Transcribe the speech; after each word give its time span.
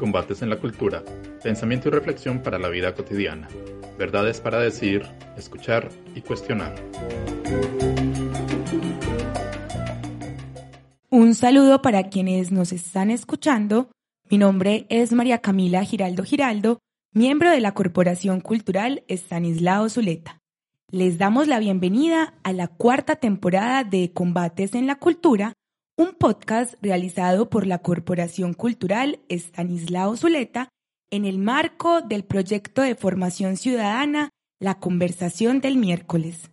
Combates 0.00 0.40
en 0.40 0.48
la 0.48 0.56
cultura, 0.56 1.04
pensamiento 1.42 1.88
y 1.88 1.90
reflexión 1.90 2.42
para 2.42 2.58
la 2.58 2.70
vida 2.70 2.94
cotidiana, 2.94 3.48
verdades 3.98 4.40
para 4.40 4.58
decir, 4.58 5.04
escuchar 5.36 5.90
y 6.14 6.22
cuestionar. 6.22 6.74
Un 11.10 11.34
saludo 11.34 11.82
para 11.82 12.08
quienes 12.08 12.50
nos 12.50 12.72
están 12.72 13.10
escuchando. 13.10 13.90
Mi 14.30 14.38
nombre 14.38 14.86
es 14.88 15.12
María 15.12 15.42
Camila 15.42 15.84
Giraldo 15.84 16.24
Giraldo, 16.24 16.78
miembro 17.12 17.50
de 17.50 17.60
la 17.60 17.74
Corporación 17.74 18.40
Cultural 18.40 19.04
Estanislao 19.06 19.90
Zuleta. 19.90 20.40
Les 20.90 21.18
damos 21.18 21.46
la 21.46 21.58
bienvenida 21.58 22.32
a 22.42 22.54
la 22.54 22.68
cuarta 22.68 23.16
temporada 23.16 23.84
de 23.84 24.14
Combates 24.14 24.74
en 24.74 24.86
la 24.86 24.94
Cultura, 24.94 25.52
un 25.96 26.14
podcast 26.14 26.74
realizado 26.80 27.50
por 27.50 27.66
la 27.66 27.78
Corporación 27.78 28.54
Cultural 28.54 29.20
Estanislao 29.28 30.16
Zuleta 30.16 30.68
en 31.10 31.24
el 31.24 31.38
marco 31.38 32.00
del 32.00 32.24
proyecto 32.24 32.82
de 32.82 32.94
formación 32.94 33.56
ciudadana 33.56 34.30
La 34.60 34.78
Conversación 34.78 35.60
del 35.60 35.76
Miércoles. 35.76 36.50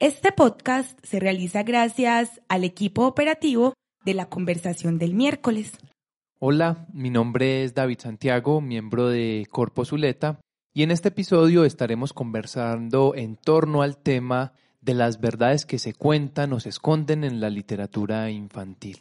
Este 0.00 0.32
podcast 0.32 0.98
se 1.04 1.20
realiza 1.20 1.62
gracias 1.62 2.40
al 2.48 2.64
equipo 2.64 3.06
operativo 3.06 3.74
de 4.04 4.14
La 4.14 4.28
Conversación 4.28 4.98
del 4.98 5.14
Miércoles. 5.14 5.72
Hola, 6.40 6.86
mi 6.92 7.10
nombre 7.10 7.64
es 7.64 7.74
David 7.74 7.98
Santiago, 8.00 8.60
miembro 8.60 9.08
de 9.08 9.46
Corpo 9.50 9.84
Zuleta, 9.84 10.40
y 10.72 10.84
en 10.84 10.92
este 10.92 11.08
episodio 11.08 11.64
estaremos 11.64 12.12
conversando 12.12 13.14
en 13.16 13.36
torno 13.36 13.82
al 13.82 13.98
tema 13.98 14.52
de 14.80 14.94
las 14.94 15.20
verdades 15.20 15.66
que 15.66 15.78
se 15.78 15.94
cuentan 15.94 16.52
o 16.52 16.60
se 16.60 16.68
esconden 16.68 17.24
en 17.24 17.40
la 17.40 17.50
literatura 17.50 18.30
infantil. 18.30 18.98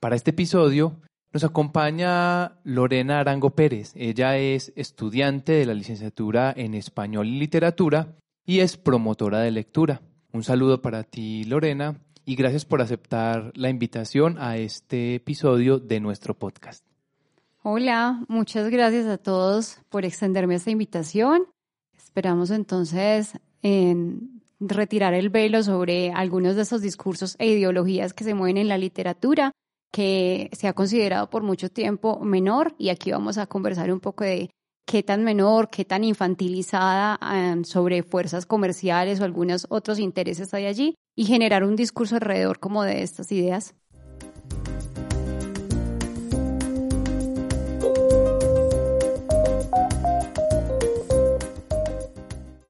Para 0.00 0.16
este 0.16 0.30
episodio 0.30 0.96
nos 1.32 1.44
acompaña 1.44 2.58
Lorena 2.64 3.20
Arango 3.20 3.50
Pérez. 3.50 3.92
Ella 3.94 4.36
es 4.36 4.72
estudiante 4.76 5.52
de 5.52 5.66
la 5.66 5.74
licenciatura 5.74 6.52
en 6.56 6.74
Español 6.74 7.26
y 7.26 7.38
Literatura 7.38 8.16
y 8.44 8.60
es 8.60 8.76
promotora 8.76 9.40
de 9.40 9.50
lectura. 9.50 10.02
Un 10.32 10.42
saludo 10.42 10.82
para 10.82 11.04
ti, 11.04 11.44
Lorena, 11.44 12.00
y 12.24 12.36
gracias 12.36 12.64
por 12.64 12.80
aceptar 12.80 13.52
la 13.54 13.70
invitación 13.70 14.36
a 14.38 14.56
este 14.56 15.14
episodio 15.16 15.78
de 15.78 16.00
nuestro 16.00 16.38
podcast. 16.38 16.84
Hola, 17.62 18.24
muchas 18.28 18.70
gracias 18.70 19.06
a 19.06 19.18
todos 19.18 19.78
por 19.88 20.04
extenderme 20.04 20.56
esta 20.56 20.70
invitación. 20.70 21.46
Esperamos 21.96 22.50
entonces 22.50 23.38
en 23.62 24.31
retirar 24.68 25.14
el 25.14 25.30
velo 25.30 25.62
sobre 25.62 26.12
algunos 26.12 26.56
de 26.56 26.62
esos 26.62 26.82
discursos 26.82 27.36
e 27.38 27.48
ideologías 27.48 28.12
que 28.14 28.24
se 28.24 28.34
mueven 28.34 28.58
en 28.58 28.68
la 28.68 28.78
literatura, 28.78 29.52
que 29.92 30.48
se 30.52 30.68
ha 30.68 30.72
considerado 30.72 31.28
por 31.28 31.42
mucho 31.42 31.68
tiempo 31.68 32.20
menor, 32.20 32.74
y 32.78 32.88
aquí 32.88 33.10
vamos 33.10 33.38
a 33.38 33.46
conversar 33.46 33.92
un 33.92 34.00
poco 34.00 34.24
de 34.24 34.50
qué 34.86 35.02
tan 35.02 35.24
menor, 35.24 35.70
qué 35.70 35.84
tan 35.84 36.04
infantilizada 36.04 37.18
um, 37.22 37.64
sobre 37.64 38.02
fuerzas 38.02 38.46
comerciales 38.46 39.20
o 39.20 39.24
algunos 39.24 39.66
otros 39.68 39.98
intereses 39.98 40.54
hay 40.54 40.66
allí, 40.66 40.94
y 41.16 41.24
generar 41.24 41.64
un 41.64 41.76
discurso 41.76 42.14
alrededor 42.14 42.58
como 42.58 42.84
de 42.84 43.02
estas 43.02 43.30
ideas. 43.32 43.74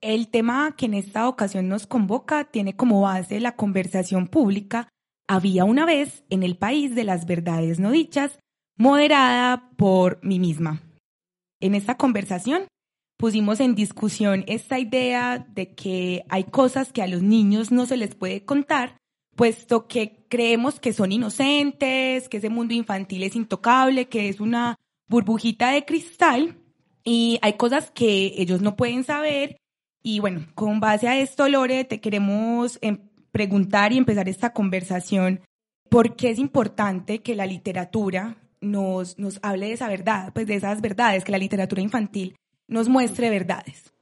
El 0.02 0.26
tema 0.26 0.74
que 0.76 0.86
en 0.86 0.94
esta 0.94 1.28
ocasión 1.28 1.68
nos 1.68 1.86
convoca 1.86 2.42
tiene 2.42 2.74
como 2.74 3.02
base 3.02 3.38
la 3.38 3.54
conversación 3.54 4.26
pública 4.26 4.88
Había 5.28 5.64
una 5.64 5.86
vez 5.86 6.24
en 6.28 6.42
el 6.42 6.56
país 6.56 6.96
de 6.96 7.04
las 7.04 7.24
verdades 7.24 7.78
no 7.78 7.92
dichas, 7.92 8.40
moderada 8.76 9.70
por 9.76 10.18
mí 10.24 10.40
misma. 10.40 10.82
En 11.60 11.76
esta 11.76 11.96
conversación 11.96 12.66
pusimos 13.16 13.60
en 13.60 13.76
discusión 13.76 14.42
esta 14.48 14.80
idea 14.80 15.38
de 15.38 15.72
que 15.74 16.24
hay 16.28 16.44
cosas 16.44 16.92
que 16.92 17.02
a 17.02 17.06
los 17.06 17.22
niños 17.22 17.70
no 17.70 17.86
se 17.86 17.96
les 17.96 18.16
puede 18.16 18.44
contar, 18.44 18.96
puesto 19.36 19.86
que 19.86 20.26
creemos 20.28 20.80
que 20.80 20.92
son 20.92 21.12
inocentes, 21.12 22.28
que 22.28 22.38
ese 22.38 22.50
mundo 22.50 22.74
infantil 22.74 23.22
es 23.22 23.36
intocable, 23.36 24.08
que 24.08 24.28
es 24.28 24.40
una 24.40 24.74
burbujita 25.06 25.70
de 25.70 25.84
cristal 25.84 26.58
y 27.04 27.38
hay 27.42 27.52
cosas 27.52 27.92
que 27.92 28.34
ellos 28.36 28.60
no 28.60 28.74
pueden 28.74 29.04
saber 29.04 29.61
y 30.02 30.20
bueno, 30.20 30.46
con 30.54 30.80
base 30.80 31.08
a 31.08 31.18
esto, 31.18 31.48
Lore, 31.48 31.84
te 31.84 32.00
queremos 32.00 32.78
em, 32.82 32.98
preguntar 33.30 33.92
y 33.92 33.98
empezar 33.98 34.28
esta 34.28 34.52
conversación. 34.52 35.40
¿Por 35.88 36.16
qué 36.16 36.30
es 36.30 36.38
importante 36.38 37.20
que 37.20 37.34
la 37.34 37.46
literatura 37.46 38.36
nos, 38.60 39.18
nos 39.18 39.38
hable 39.42 39.66
de 39.66 39.72
esa 39.72 39.88
verdad, 39.88 40.32
pues 40.32 40.46
de 40.46 40.56
esas 40.56 40.80
verdades, 40.80 41.24
que 41.24 41.32
la 41.32 41.38
literatura 41.38 41.82
infantil 41.82 42.34
nos 42.68 42.88
muestre 42.88 43.30
verdades? 43.30 43.92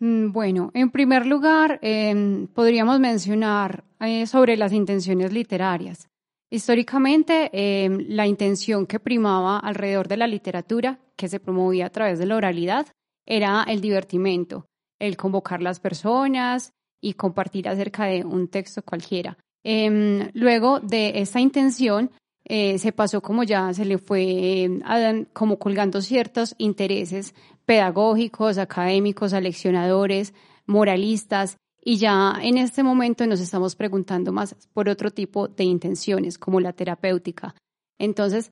Mm, 0.00 0.32
bueno, 0.32 0.70
en 0.74 0.90
primer 0.90 1.26
lugar, 1.26 1.78
em, 1.82 2.46
podríamos 2.48 2.98
mencionar 3.00 3.84
eh, 4.00 4.26
sobre 4.26 4.56
las 4.56 4.72
intenciones 4.72 5.32
literarias. 5.32 6.08
Históricamente, 6.50 7.50
em, 7.52 8.06
la 8.08 8.26
intención 8.26 8.86
que 8.86 8.98
primaba 8.98 9.58
alrededor 9.58 10.08
de 10.08 10.16
la 10.16 10.26
literatura, 10.26 10.98
que 11.16 11.28
se 11.28 11.38
promovía 11.38 11.86
a 11.86 11.90
través 11.90 12.18
de 12.18 12.26
la 12.26 12.36
oralidad, 12.36 12.86
era 13.26 13.62
el 13.68 13.80
divertimento, 13.80 14.66
el 15.00 15.16
convocar 15.16 15.60
las 15.60 15.80
personas 15.80 16.72
y 17.00 17.14
compartir 17.14 17.68
acerca 17.68 18.04
de 18.04 18.24
un 18.24 18.46
texto 18.46 18.82
cualquiera. 18.82 19.36
Em, 19.64 20.30
luego 20.34 20.78
de 20.80 21.20
esta 21.20 21.40
intención, 21.40 22.10
eh, 22.44 22.78
se 22.78 22.92
pasó 22.92 23.20
como 23.20 23.42
ya 23.42 23.72
se 23.74 23.84
le 23.84 23.98
fue 23.98 24.62
em, 24.62 25.26
como 25.32 25.58
colgando 25.58 26.00
ciertos 26.00 26.54
intereses 26.58 27.34
pedagógicos, 27.66 28.58
académicos, 28.58 29.32
aleccionadores, 29.32 30.34
moralistas, 30.66 31.56
y 31.82 31.96
ya 31.96 32.34
en 32.42 32.58
este 32.58 32.82
momento 32.82 33.26
nos 33.26 33.40
estamos 33.40 33.74
preguntando 33.74 34.32
más 34.32 34.54
por 34.74 34.88
otro 34.88 35.10
tipo 35.10 35.48
de 35.48 35.64
intenciones, 35.64 36.38
como 36.38 36.60
la 36.60 36.72
terapéutica. 36.72 37.54
Entonces, 37.98 38.50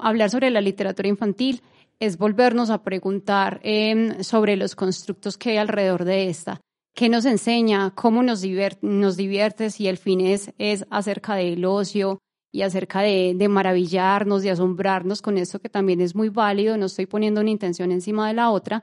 hablar 0.00 0.30
sobre 0.30 0.50
la 0.50 0.60
literatura 0.60 1.08
infantil 1.08 1.62
es 2.02 2.18
volvernos 2.18 2.68
a 2.70 2.82
preguntar 2.82 3.60
em, 3.62 4.24
sobre 4.24 4.56
los 4.56 4.74
constructos 4.74 5.38
que 5.38 5.50
hay 5.50 5.58
alrededor 5.58 6.04
de 6.04 6.28
esta. 6.28 6.60
¿Qué 6.96 7.08
nos 7.08 7.24
enseña? 7.24 7.92
¿Cómo 7.94 8.24
nos, 8.24 8.40
divierte, 8.40 8.84
nos 8.84 9.16
divierte? 9.16 9.70
Si 9.70 9.86
el 9.86 9.98
fin 9.98 10.20
es, 10.20 10.52
es 10.58 10.84
acerca 10.90 11.36
del 11.36 11.64
ocio 11.64 12.18
y 12.50 12.62
acerca 12.62 13.02
de, 13.02 13.34
de, 13.36 13.48
maravillarnos, 13.48 14.42
de 14.42 14.50
asombrarnos 14.50 15.22
con 15.22 15.38
esto 15.38 15.60
que 15.60 15.68
también 15.68 16.00
es 16.00 16.16
muy 16.16 16.28
válido, 16.28 16.76
no 16.76 16.86
estoy 16.86 17.06
poniendo 17.06 17.40
una 17.40 17.50
intención 17.50 17.92
encima 17.92 18.26
de 18.26 18.34
la 18.34 18.50
otra, 18.50 18.82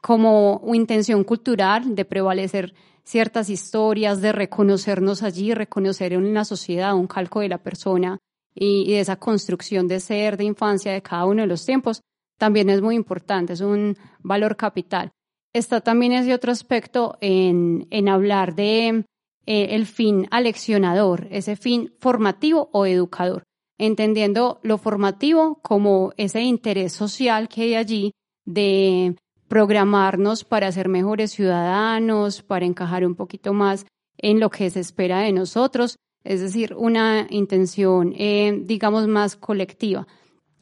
como 0.00 0.62
intención 0.72 1.24
cultural 1.24 1.96
de 1.96 2.04
prevalecer 2.04 2.72
ciertas 3.02 3.50
historias, 3.50 4.20
de 4.20 4.30
reconocernos 4.30 5.24
allí, 5.24 5.54
reconocer 5.54 6.12
en 6.12 6.32
la 6.34 6.44
sociedad 6.44 6.94
un 6.94 7.08
calco 7.08 7.40
de 7.40 7.48
la 7.48 7.58
persona 7.58 8.20
y 8.54 8.92
de 8.92 9.00
esa 9.00 9.16
construcción 9.16 9.88
de 9.88 9.98
ser, 9.98 10.36
de 10.36 10.44
infancia 10.44 10.92
de 10.92 11.02
cada 11.02 11.24
uno 11.24 11.42
de 11.42 11.48
los 11.48 11.66
tiempos, 11.66 12.00
también 12.40 12.70
es 12.70 12.80
muy 12.80 12.94
importante, 12.94 13.52
es 13.52 13.60
un 13.60 13.98
valor 14.20 14.56
capital. 14.56 15.10
Está 15.52 15.82
también 15.82 16.12
ese 16.12 16.32
otro 16.32 16.50
aspecto 16.50 17.18
en, 17.20 17.86
en 17.90 18.08
hablar 18.08 18.54
de 18.54 19.04
eh, 19.44 19.74
el 19.74 19.84
fin 19.84 20.26
aleccionador, 20.30 21.28
ese 21.30 21.54
fin 21.56 21.92
formativo 21.98 22.70
o 22.72 22.86
educador, 22.86 23.42
entendiendo 23.76 24.58
lo 24.62 24.78
formativo 24.78 25.60
como 25.60 26.14
ese 26.16 26.40
interés 26.40 26.94
social 26.94 27.46
que 27.46 27.62
hay 27.62 27.74
allí 27.74 28.12
de 28.46 29.16
programarnos 29.46 30.44
para 30.44 30.72
ser 30.72 30.88
mejores 30.88 31.32
ciudadanos, 31.32 32.42
para 32.42 32.64
encajar 32.64 33.04
un 33.04 33.16
poquito 33.16 33.52
más 33.52 33.84
en 34.16 34.40
lo 34.40 34.48
que 34.48 34.70
se 34.70 34.80
espera 34.80 35.20
de 35.20 35.32
nosotros, 35.32 35.96
es 36.24 36.40
decir, 36.40 36.74
una 36.74 37.26
intención, 37.28 38.14
eh, 38.16 38.62
digamos, 38.64 39.08
más 39.08 39.36
colectiva. 39.36 40.06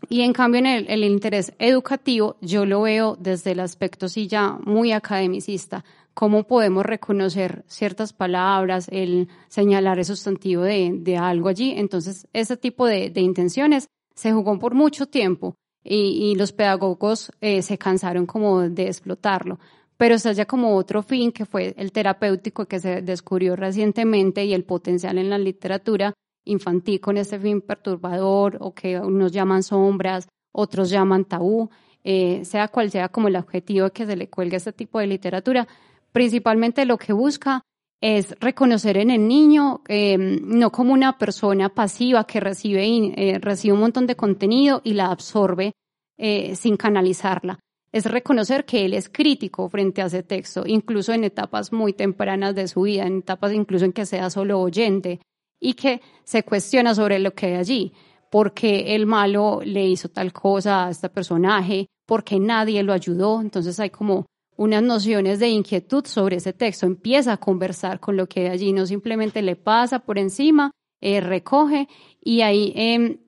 Y 0.09 0.23
en 0.23 0.33
cambio, 0.33 0.61
en 0.61 0.67
el, 0.67 0.87
el, 0.89 1.05
interés 1.05 1.53
educativo, 1.59 2.37
yo 2.41 2.65
lo 2.65 2.83
veo 2.83 3.17
desde 3.19 3.53
el 3.53 3.61
aspecto 3.61 4.09
sí 4.09 4.27
ya 4.29 4.59
muy 4.65 4.93
academicista, 4.93 5.85
cómo 6.19 6.43
podemos 6.43 6.85
reconocer 6.85 7.63
ciertas 7.69 8.13
palabras, 8.13 8.89
el 8.91 9.29
señalar 9.47 10.01
el 10.01 10.05
sustantivo 10.05 10.63
de, 10.63 11.17
algo 11.17 11.49
allí. 11.49 11.75
Entonces, 11.77 12.27
ese 12.33 12.57
tipo 12.57 12.87
de, 12.87 13.13
intenciones 13.15 13.87
se 14.17 14.33
jugó 14.33 14.59
por 14.59 14.75
mucho 14.75 15.07
tiempo 15.07 15.55
y, 15.85 16.35
los 16.35 16.51
pedagogos 16.51 17.31
eh, 17.41 17.63
se 17.63 17.79
cansaron 17.79 18.27
como 18.27 18.63
de 18.69 18.89
explotarlo. 18.89 19.61
Pero 19.97 20.17
está 20.17 20.33
ya 20.33 20.45
como 20.45 20.75
otro 20.75 21.05
fin 21.05 21.31
que 21.31 21.47
fue 21.47 21.73
el 21.77 21.93
terapéutico 21.93 22.67
que 22.67 22.81
se 22.81 23.01
descubrió 23.01 23.55
recientemente 23.55 24.45
y 24.45 24.55
el 24.55 24.65
potencial 24.65 25.19
en 25.19 25.31
la 25.31 25.39
literatura 25.39 26.15
infantil 26.45 27.01
con 27.01 27.17
este 27.17 27.39
fin 27.39 27.61
perturbador 27.61 28.59
o 28.61 28.75
que 28.75 28.99
unos 28.99 29.33
llaman 29.33 29.63
sombras, 29.63 30.29
otros 30.53 30.91
llaman 30.91 31.25
tabú, 31.25 31.71
eh, 32.05 32.45
sea 32.45 32.69
cual 32.69 32.91
sea 32.91 33.09
como 33.09 33.29
el 33.29 33.37
objetivo 33.37 33.91
que 33.91 34.07
se 34.07 34.17
le 34.17 34.29
cuelgue 34.29 34.57
este 34.57 34.73
tipo 34.73 34.99
de 34.99 35.07
literatura, 35.07 35.69
principalmente 36.13 36.85
lo 36.85 36.97
que 36.97 37.13
busca 37.13 37.63
es 38.01 38.37
reconocer 38.41 38.97
en 38.97 39.11
el 39.11 39.27
niño 39.27 39.83
em, 39.89 40.41
no 40.45 40.71
como 40.71 40.93
una 40.93 41.19
persona 41.19 41.69
pasiva 41.69 42.25
que 42.25 42.41
recibe, 42.41 42.85
eh, 43.17 43.39
recibe 43.41 43.75
un 43.75 43.81
montón 43.81 44.07
de 44.07 44.17
contenido 44.17 44.81
y 44.85 44.95
la 44.95 45.07
absorbe 45.07 45.73
eh, 46.17 46.55
sin 46.55 46.77
canalizarla. 46.77 47.59
Es 47.91 48.05
reconocer 48.05 48.65
que 48.65 48.85
él 48.85 48.95
es 48.95 49.09
crítico 49.09 49.69
frente 49.69 50.03
a 50.03 50.07
ese 50.07 50.23
texto, 50.23 50.65
incluso 50.67 51.13
en 51.13 51.25
etapas 51.25 51.73
muy 51.73 51.93
tempranas 51.93 52.55
de 52.55 52.69
su 52.69 52.83
vida, 52.83 53.07
en 53.07 53.19
etapas 53.19 53.53
incluso 53.53 53.85
en 53.85 53.93
que 53.93 54.07
sea 54.07 54.31
solo 54.31 54.61
oyente 54.61 55.21
y 55.61 55.75
que 55.75 56.01
se 56.25 56.43
cuestiona 56.43 56.95
sobre 56.95 57.19
lo 57.19 57.33
que 57.35 57.47
hay 57.47 57.55
allí, 57.55 57.93
porque 58.31 58.95
el 58.95 59.07
malo 59.07 59.61
le 59.65 59.87
hizo 59.87 60.09
tal 60.09 60.33
cosa 60.33 60.87
a 60.87 60.91
este 60.91 61.09
personaje, 61.09 61.87
porque 62.07 62.39
nadie 62.39 62.83
lo 62.83 62.93
ayudó, 62.93 63.41
entonces 63.41 63.79
hay 63.81 63.91
como 63.91 64.27
unas 64.57 64.83
nociones 64.83 65.39
de 65.39 65.49
inquietud 65.49 66.05
sobre 66.07 66.37
ese 66.37 66.53
texto, 66.53 66.87
empieza 66.87 67.33
a 67.33 67.37
conversar 67.37 68.01
con 68.01 68.17
lo 68.17 68.29
que 68.29 68.49
allí, 68.49 68.73
no 68.73 68.87
simplemente 68.87 69.41
le 69.41 69.57
pasa 69.57 70.01
por 70.01 70.19
encima, 70.19 70.73
eh, 71.01 71.21
recoge 71.21 71.89
y 72.21 72.41
hay 72.41 72.73
em, 72.75 73.19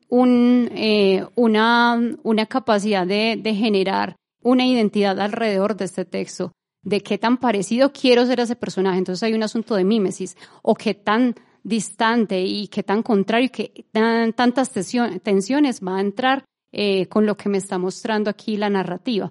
eh, 0.74 1.24
una, 1.36 2.00
una 2.24 2.46
capacidad 2.46 3.06
de, 3.06 3.38
de 3.40 3.54
generar 3.54 4.16
una 4.42 4.66
identidad 4.66 5.20
alrededor 5.20 5.76
de 5.76 5.84
este 5.84 6.04
texto, 6.04 6.52
de 6.82 7.00
qué 7.00 7.18
tan 7.18 7.38
parecido 7.38 7.92
quiero 7.92 8.26
ser 8.26 8.40
a 8.40 8.44
ese 8.44 8.56
personaje. 8.56 8.98
Entonces 8.98 9.22
hay 9.22 9.34
un 9.34 9.42
asunto 9.42 9.76
de 9.76 9.84
mímesis, 9.84 10.36
o 10.62 10.74
qué 10.74 10.94
tan 10.94 11.36
distante 11.62 12.42
y 12.42 12.68
qué 12.68 12.82
tan 12.82 13.02
contrario 13.02 13.50
qué 13.52 13.86
tan, 13.92 14.32
tantas 14.32 14.70
tensiones 14.70 15.80
va 15.80 15.98
a 15.98 16.00
entrar 16.00 16.44
eh, 16.72 17.06
con 17.06 17.26
lo 17.26 17.36
que 17.36 17.48
me 17.48 17.58
está 17.58 17.78
mostrando 17.78 18.30
aquí 18.30 18.56
la 18.56 18.70
narrativa. 18.70 19.30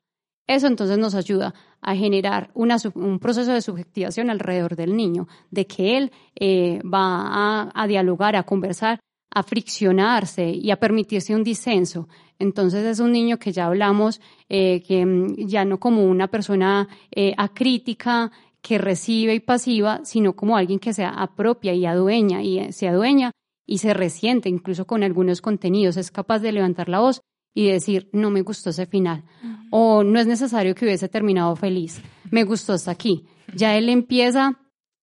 Eso 0.50 0.66
entonces 0.66 0.98
nos 0.98 1.14
ayuda 1.14 1.54
a 1.80 1.96
generar 1.96 2.50
un 2.56 3.20
proceso 3.20 3.54
de 3.54 3.62
subjetivación 3.62 4.32
alrededor 4.32 4.76
del 4.76 4.98
niño, 4.98 5.28
de 5.52 5.68
que 5.68 5.96
él 5.96 6.12
eh, 6.36 6.82
va 6.84 7.70
a, 7.72 7.88
dialogar, 7.88 8.36
a 8.36 8.44
conversar, 8.44 9.00
a 9.32 9.44
friccionarse 9.44 10.50
y 10.50 10.72
a 10.72 10.80
permitirse 10.80 11.36
un 11.36 11.44
disenso. 11.44 12.10
Entonces 12.40 12.84
es 12.84 13.00
un 13.00 13.12
niño 13.12 13.38
que 13.38 13.52
ya 13.52 13.68
hablamos, 13.68 14.22
eh, 14.50 14.82
que 14.82 15.06
mm, 15.06 15.36
ya 15.46 15.66
no 15.66 15.80
como 15.80 16.04
una 16.04 16.28
persona 16.30 16.88
eh, 17.12 17.34
acrítica, 17.38 18.32
que 18.62 18.78
recibe 18.78 19.36
y 19.36 19.40
pasiva, 19.40 20.02
sino 20.04 20.36
como 20.36 20.58
alguien 20.58 20.80
que 20.80 20.94
se 20.94 21.04
apropia 21.04 21.74
y 21.74 21.86
adueña 21.86 22.42
y 22.42 22.72
se 22.72 22.88
adueña 22.88 23.32
y 23.66 23.78
se 23.78 23.94
resiente 23.94 24.50
incluso 24.50 24.86
con 24.86 25.04
algunos 25.04 25.42
contenidos, 25.42 25.98
es 25.98 26.12
capaz 26.12 26.40
de 26.40 26.52
levantar 26.52 26.90
la 26.90 27.00
voz 27.00 27.22
y 27.54 27.68
decir, 27.68 28.10
no 28.14 28.30
me 28.32 28.42
gustó 28.42 28.72
ese 28.72 28.86
final, 28.86 29.24
o 29.72 30.04
no 30.04 30.20
es 30.20 30.28
necesario 30.28 30.76
que 30.76 30.86
hubiese 30.86 31.10
terminado 31.10 31.56
feliz, 31.56 32.02
me 32.32 32.44
gustó 32.44 32.74
hasta 32.74 32.92
aquí. 32.92 33.26
Ya 33.56 33.76
él 33.76 33.90
empieza 33.90 34.60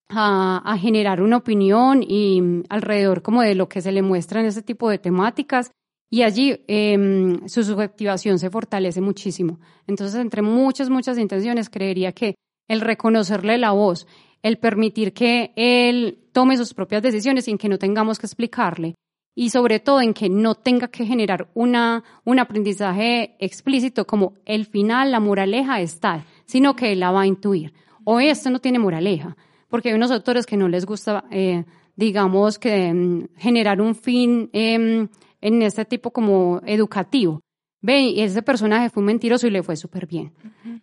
a, 0.09 0.77
generar 0.81 1.21
una 1.21 1.39
opinión 1.39 2.05
y 2.07 2.41
mm, 2.41 2.65
alrededor 2.69 3.23
como 3.23 3.43
de 3.43 3.55
lo 3.55 3.69
que 3.69 3.81
se 3.81 3.93
le 3.93 4.03
muestra 4.03 4.41
en 4.41 4.47
ese 4.47 4.63
tipo 4.63 4.89
de 4.89 4.99
temáticas. 4.99 5.71
Y 6.09 6.23
allí 6.23 6.61
em, 6.69 7.49
su 7.49 7.65
subjetivación 7.65 8.39
se 8.39 8.49
fortalece 8.49 9.01
muchísimo. 9.01 9.59
Entonces, 9.89 10.21
entre 10.21 10.41
muchas, 10.41 10.89
muchas 10.89 11.19
intenciones, 11.19 11.69
creería 11.69 12.13
que 12.13 12.37
el 12.69 12.81
reconocerle 12.81 13.59
la 13.59 13.73
voz, 13.73 14.07
el 14.43 14.59
permitir 14.59 15.13
que 15.13 15.53
él 15.57 16.19
tome 16.33 16.57
sus 16.57 16.75
propias 16.75 17.03
decisiones 17.03 17.47
sin 17.47 17.59
que 17.59 17.69
no 17.69 17.79
tengamos 17.79 18.19
que 18.19 18.27
explicarle, 18.27 18.95
y 19.39 19.51
sobre 19.51 19.81
todo 19.81 20.01
en 20.01 20.15
que 20.15 20.31
no 20.31 20.55
tenga 20.55 20.89
que 20.89 21.05
generar 21.05 21.51
una, 21.55 22.03
un 22.25 22.39
aprendizaje 22.39 23.37
explícito 23.39 24.07
como 24.07 24.33
el 24.47 24.65
final, 24.65 25.13
la 25.13 25.21
moraleja 25.21 25.81
es 25.81 26.01
tal, 26.01 26.25
sino 26.47 26.75
que 26.75 26.93
él 26.93 27.01
la 27.01 27.11
va 27.11 27.21
a 27.21 27.27
intuir. 27.27 27.75
O 28.05 28.19
esto 28.19 28.51
no 28.51 28.61
tiene 28.61 28.79
moraleja, 28.79 29.37
porque 29.69 29.91
hay 29.91 29.95
unos 29.95 30.11
autores 30.11 30.47
que 30.47 30.57
no 30.57 30.69
les 30.69 30.87
gusta, 30.87 31.25
eh, 31.31 31.65
digamos, 31.97 32.59
que 32.59 32.93
mm, 32.93 33.37
generar 33.37 33.81
un 33.83 33.95
fin 33.95 34.49
em, 34.55 35.09
en 35.43 35.63
este 35.63 35.85
tipo 35.85 36.11
como 36.11 36.63
educativo. 36.65 37.41
Ve, 37.87 38.25
ese 38.25 38.43
personaje 38.43 38.91
fue 38.91 39.01
un 39.01 39.07
mentiroso 39.07 39.47
y 39.47 39.51
le 39.51 39.63
fue 39.63 39.77
súper 39.77 40.09
bien. 40.09 40.33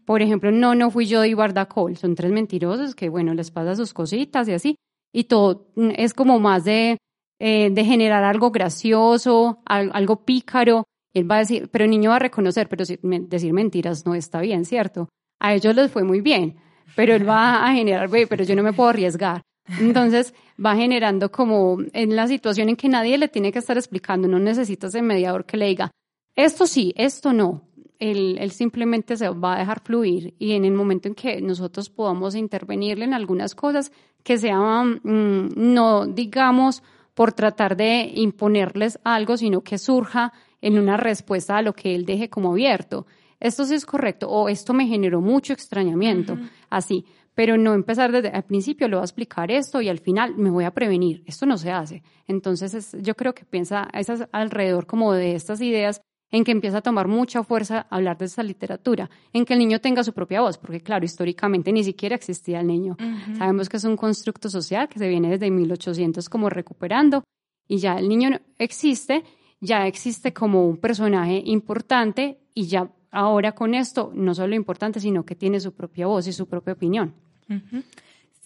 Por 0.05 0.21
ejemplo, 0.21 0.51
no, 0.51 0.73
no 0.73 0.89
fui 0.89 1.05
yo 1.05 1.19
de 1.19 1.35
Cole, 1.67 1.97
son 1.97 2.15
tres 2.15 2.31
mentirosos 2.31 2.95
que, 2.95 3.09
bueno, 3.09 3.33
les 3.33 3.51
pasa 3.51 3.75
sus 3.75 3.93
cositas 3.93 4.47
y 4.47 4.53
así. 4.53 4.75
Y 5.11 5.25
todo 5.25 5.67
mm, 5.75 5.91
es 5.97 6.13
como 6.13 6.39
más 6.39 6.63
de 6.63 6.97
eh, 7.39 7.69
de 7.71 7.83
generar 7.83 8.23
algo 8.23 8.51
gracioso, 8.51 9.59
algo 9.65 10.23
pícaro. 10.23 10.85
él 11.13 11.29
va 11.29 11.35
a 11.35 11.39
decir, 11.39 11.67
pero 11.69 11.83
el 11.83 11.91
niño 11.91 12.11
va 12.11 12.15
a 12.15 12.19
reconocer, 12.19 12.69
pero 12.69 12.85
decir 12.85 13.53
mentiras 13.53 14.05
no 14.05 14.15
está 14.15 14.39
bien, 14.39 14.63
¿cierto? 14.63 15.09
A 15.41 15.53
ellos 15.53 15.75
les 15.75 15.91
fue 15.91 16.05
muy 16.05 16.21
bien, 16.21 16.55
pero 16.95 17.13
él 17.13 17.27
va 17.27 17.67
a 17.67 17.73
generar, 17.73 18.09
pero 18.29 18.45
yo 18.45 18.55
no 18.55 18.63
me 18.63 18.71
puedo 18.71 18.87
arriesgar. 18.91 19.41
Entonces 19.77 20.33
va 20.63 20.77
generando 20.77 21.33
como 21.33 21.79
en 21.91 22.15
la 22.15 22.29
situación 22.29 22.69
en 22.69 22.77
que 22.77 22.87
nadie 22.87 23.17
le 23.17 23.27
tiene 23.27 23.51
que 23.51 23.59
estar 23.59 23.75
explicando, 23.75 24.29
no 24.29 24.39
necesita 24.39 24.87
ese 24.87 25.01
mediador 25.01 25.45
que 25.45 25.57
le 25.57 25.65
diga, 25.65 25.91
esto 26.35 26.67
sí, 26.67 26.93
esto 26.95 27.33
no. 27.33 27.63
Él, 27.99 28.37
él, 28.39 28.51
simplemente 28.51 29.15
se 29.15 29.29
va 29.29 29.55
a 29.55 29.59
dejar 29.59 29.81
fluir 29.81 30.33
y 30.37 30.53
en 30.53 30.65
el 30.65 30.73
momento 30.73 31.07
en 31.07 31.15
que 31.15 31.41
nosotros 31.41 31.89
podamos 31.89 32.35
intervenirle 32.35 33.05
en 33.05 33.13
algunas 33.13 33.55
cosas 33.55 33.91
que 34.23 34.37
sean, 34.37 34.99
mm, 35.03 35.53
no 35.55 36.05
digamos, 36.07 36.83
por 37.13 37.33
tratar 37.33 37.77
de 37.77 38.11
imponerles 38.15 38.99
algo, 39.03 39.37
sino 39.37 39.61
que 39.61 39.77
surja 39.77 40.33
en 40.61 40.79
una 40.79 40.97
respuesta 40.97 41.57
a 41.57 41.61
lo 41.61 41.73
que 41.73 41.93
él 41.93 42.05
deje 42.05 42.29
como 42.29 42.51
abierto. 42.51 43.05
Esto 43.39 43.65
sí 43.65 43.75
es 43.75 43.85
correcto 43.85 44.29
o 44.29 44.49
esto 44.49 44.73
me 44.73 44.87
generó 44.87 45.21
mucho 45.21 45.53
extrañamiento, 45.53 46.37
así, 46.69 47.05
pero 47.35 47.57
no 47.57 47.73
empezar 47.73 48.11
desde 48.11 48.35
el 48.35 48.43
principio, 48.43 48.87
le 48.87 48.95
voy 48.95 49.01
a 49.01 49.05
explicar 49.05 49.51
esto 49.51 49.81
y 49.81 49.89
al 49.89 49.99
final 49.99 50.35
me 50.37 50.49
voy 50.49 50.63
a 50.63 50.71
prevenir. 50.71 51.23
Esto 51.25 51.45
no 51.45 51.57
se 51.57 51.71
hace. 51.71 52.03
Entonces, 52.27 52.95
yo 53.01 53.15
creo 53.15 53.33
que 53.33 53.43
piensa 53.43 53.89
esas 53.93 54.29
alrededor 54.31 54.85
como 54.85 55.13
de 55.13 55.35
estas 55.35 55.59
ideas 55.61 56.01
en 56.33 56.43
que 56.43 56.51
empieza 56.51 56.79
a 56.79 56.81
tomar 56.81 57.07
mucha 57.07 57.43
fuerza 57.43 57.85
hablar 57.91 58.17
de 58.17 58.25
esta 58.25 58.41
literatura, 58.41 59.07
en 59.33 59.45
que 59.45 59.53
el 59.53 59.59
niño 59.59 59.79
tenga 59.79 60.03
su 60.03 60.13
propia 60.13 60.41
voz, 60.41 60.57
porque 60.57 60.81
claro, 60.81 61.05
históricamente 61.05 61.71
ni 61.71 61.83
siquiera 61.83 62.15
existía 62.15 62.59
el 62.59 62.67
niño. 62.67 62.97
Sabemos 63.37 63.69
que 63.69 63.77
es 63.77 63.83
un 63.83 63.95
constructo 63.95 64.49
social 64.49 64.89
que 64.89 64.97
se 64.97 65.07
viene 65.07 65.29
desde 65.29 65.51
1800 65.51 66.27
como 66.29 66.49
recuperando 66.49 67.23
y 67.67 67.77
ya 67.77 67.99
el 67.99 68.09
niño 68.09 68.31
existe, 68.57 69.23
ya 69.61 69.85
existe 69.85 70.33
como 70.33 70.67
un 70.67 70.77
personaje 70.77 71.39
importante 71.45 72.39
y 72.55 72.65
ya 72.65 72.91
ahora 73.11 73.51
con 73.53 73.75
esto 73.75 74.11
no 74.15 74.33
solo 74.33 74.55
importante, 74.55 74.99
sino 74.99 75.23
que 75.23 75.35
tiene 75.35 75.59
su 75.59 75.75
propia 75.75 76.07
voz 76.07 76.25
y 76.25 76.33
su 76.33 76.47
propia 76.47 76.73
opinión. 76.73 77.13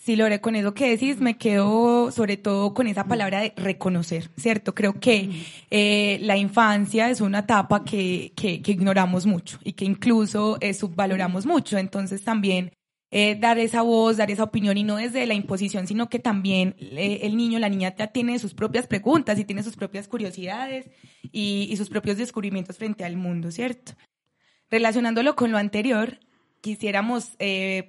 Sí, 0.08 0.16
Lore, 0.16 0.40
con 0.40 0.56
eso 0.56 0.74
que 0.74 0.90
decís, 0.90 1.20
me 1.20 1.38
quedo 1.38 2.12
sobre 2.14 2.38
todo 2.38 2.74
con 2.74 2.88
esa 2.88 3.04
palabra 3.04 3.42
de 3.42 3.52
reconocer, 3.58 4.30
¿cierto? 4.38 4.74
Creo 4.74 5.02
que 5.02 5.30
eh, 5.70 6.18
la 6.22 6.38
infancia 6.38 7.10
es 7.10 7.20
una 7.20 7.40
etapa 7.40 7.84
que, 7.84 8.32
que, 8.34 8.62
ignoramos 8.66 9.26
mucho 9.26 9.60
y 9.66 9.74
que 9.74 9.84
incluso 9.84 10.60
eh, 10.62 10.74
subvaloramos 10.74 11.46
mucho. 11.46 11.78
Entonces 11.78 12.24
también 12.24 12.72
eh, 13.12 13.36
dar 13.38 13.60
esa 13.60 13.82
voz, 13.82 14.16
dar 14.16 14.32
esa 14.32 14.46
opinión 14.46 14.78
y 14.78 14.84
no 14.84 14.96
desde 14.96 15.26
la 15.26 15.34
imposición, 15.34 15.88
sino 15.88 16.08
que 16.08 16.20
también 16.20 16.78
el 16.80 17.36
niño, 17.36 17.60
la 17.60 17.68
niña 17.68 17.94
ya 17.94 18.08
tiene 18.08 18.40
sus 18.40 18.54
propias 18.54 18.88
preguntas 18.88 19.38
y 19.38 19.44
tiene 19.44 19.62
sus 19.62 19.76
propias 19.76 20.08
curiosidades 20.08 20.90
y, 21.34 21.68
y 21.70 21.76
sus 21.76 21.90
propios 21.90 22.16
descubrimientos 22.16 22.78
frente 22.78 23.04
al 23.04 23.18
mundo, 23.18 23.52
¿cierto? 23.52 23.92
Relacionándolo 24.72 25.36
con 25.36 25.52
lo 25.52 25.58
anterior, 25.58 26.18
quisiéramos 26.62 27.36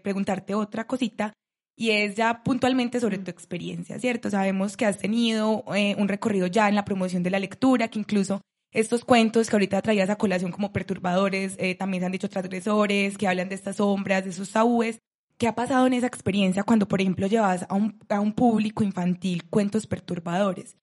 preguntarte 0.02 0.56
otra 0.56 0.88
cosita 0.88 1.32
y 1.78 1.92
es 1.92 2.16
ya 2.16 2.42
puntualmente 2.42 2.98
sobre 2.98 3.18
tu 3.18 3.30
experiencia, 3.30 4.00
¿cierto? 4.00 4.28
Sabemos 4.30 4.76
que 4.76 4.84
has 4.84 4.98
tenido 4.98 5.62
eh, 5.76 5.94
un 5.96 6.08
recorrido 6.08 6.48
ya 6.48 6.68
en 6.68 6.74
la 6.74 6.84
promoción 6.84 7.22
de 7.22 7.30
la 7.30 7.38
lectura, 7.38 7.86
que 7.86 8.00
incluso 8.00 8.40
estos 8.72 9.04
cuentos 9.04 9.48
que 9.48 9.54
ahorita 9.54 9.80
traías 9.80 10.10
a 10.10 10.16
colación 10.16 10.50
como 10.50 10.72
perturbadores, 10.72 11.54
eh, 11.60 11.76
también 11.76 12.00
se 12.00 12.06
han 12.06 12.12
dicho 12.12 12.28
transgresores, 12.28 13.16
que 13.16 13.28
hablan 13.28 13.48
de 13.48 13.54
estas 13.54 13.76
sombras, 13.76 14.24
de 14.24 14.32
sus 14.32 14.50
tabúes. 14.50 14.98
¿Qué 15.38 15.46
ha 15.46 15.54
pasado 15.54 15.86
en 15.86 15.92
esa 15.92 16.08
experiencia 16.08 16.64
cuando, 16.64 16.88
por 16.88 17.00
ejemplo, 17.00 17.28
llevas 17.28 17.64
a 17.68 17.74
un, 17.76 17.96
a 18.08 18.18
un 18.18 18.32
público 18.32 18.82
infantil 18.82 19.48
cuentos 19.48 19.86
perturbadores? 19.86 20.76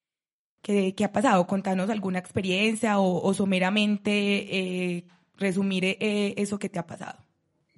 ¿Qué, 0.62 0.96
qué 0.96 1.04
ha 1.04 1.12
pasado? 1.12 1.46
Contanos 1.46 1.90
alguna 1.90 2.20
experiencia 2.20 3.00
o, 3.00 3.22
o 3.22 3.34
someramente 3.34 4.12
eh, 4.14 5.08
resumir 5.38 5.98
eso 6.00 6.58
que 6.58 6.70
te 6.70 6.80
ha 6.80 6.88
pasado. 6.88 7.20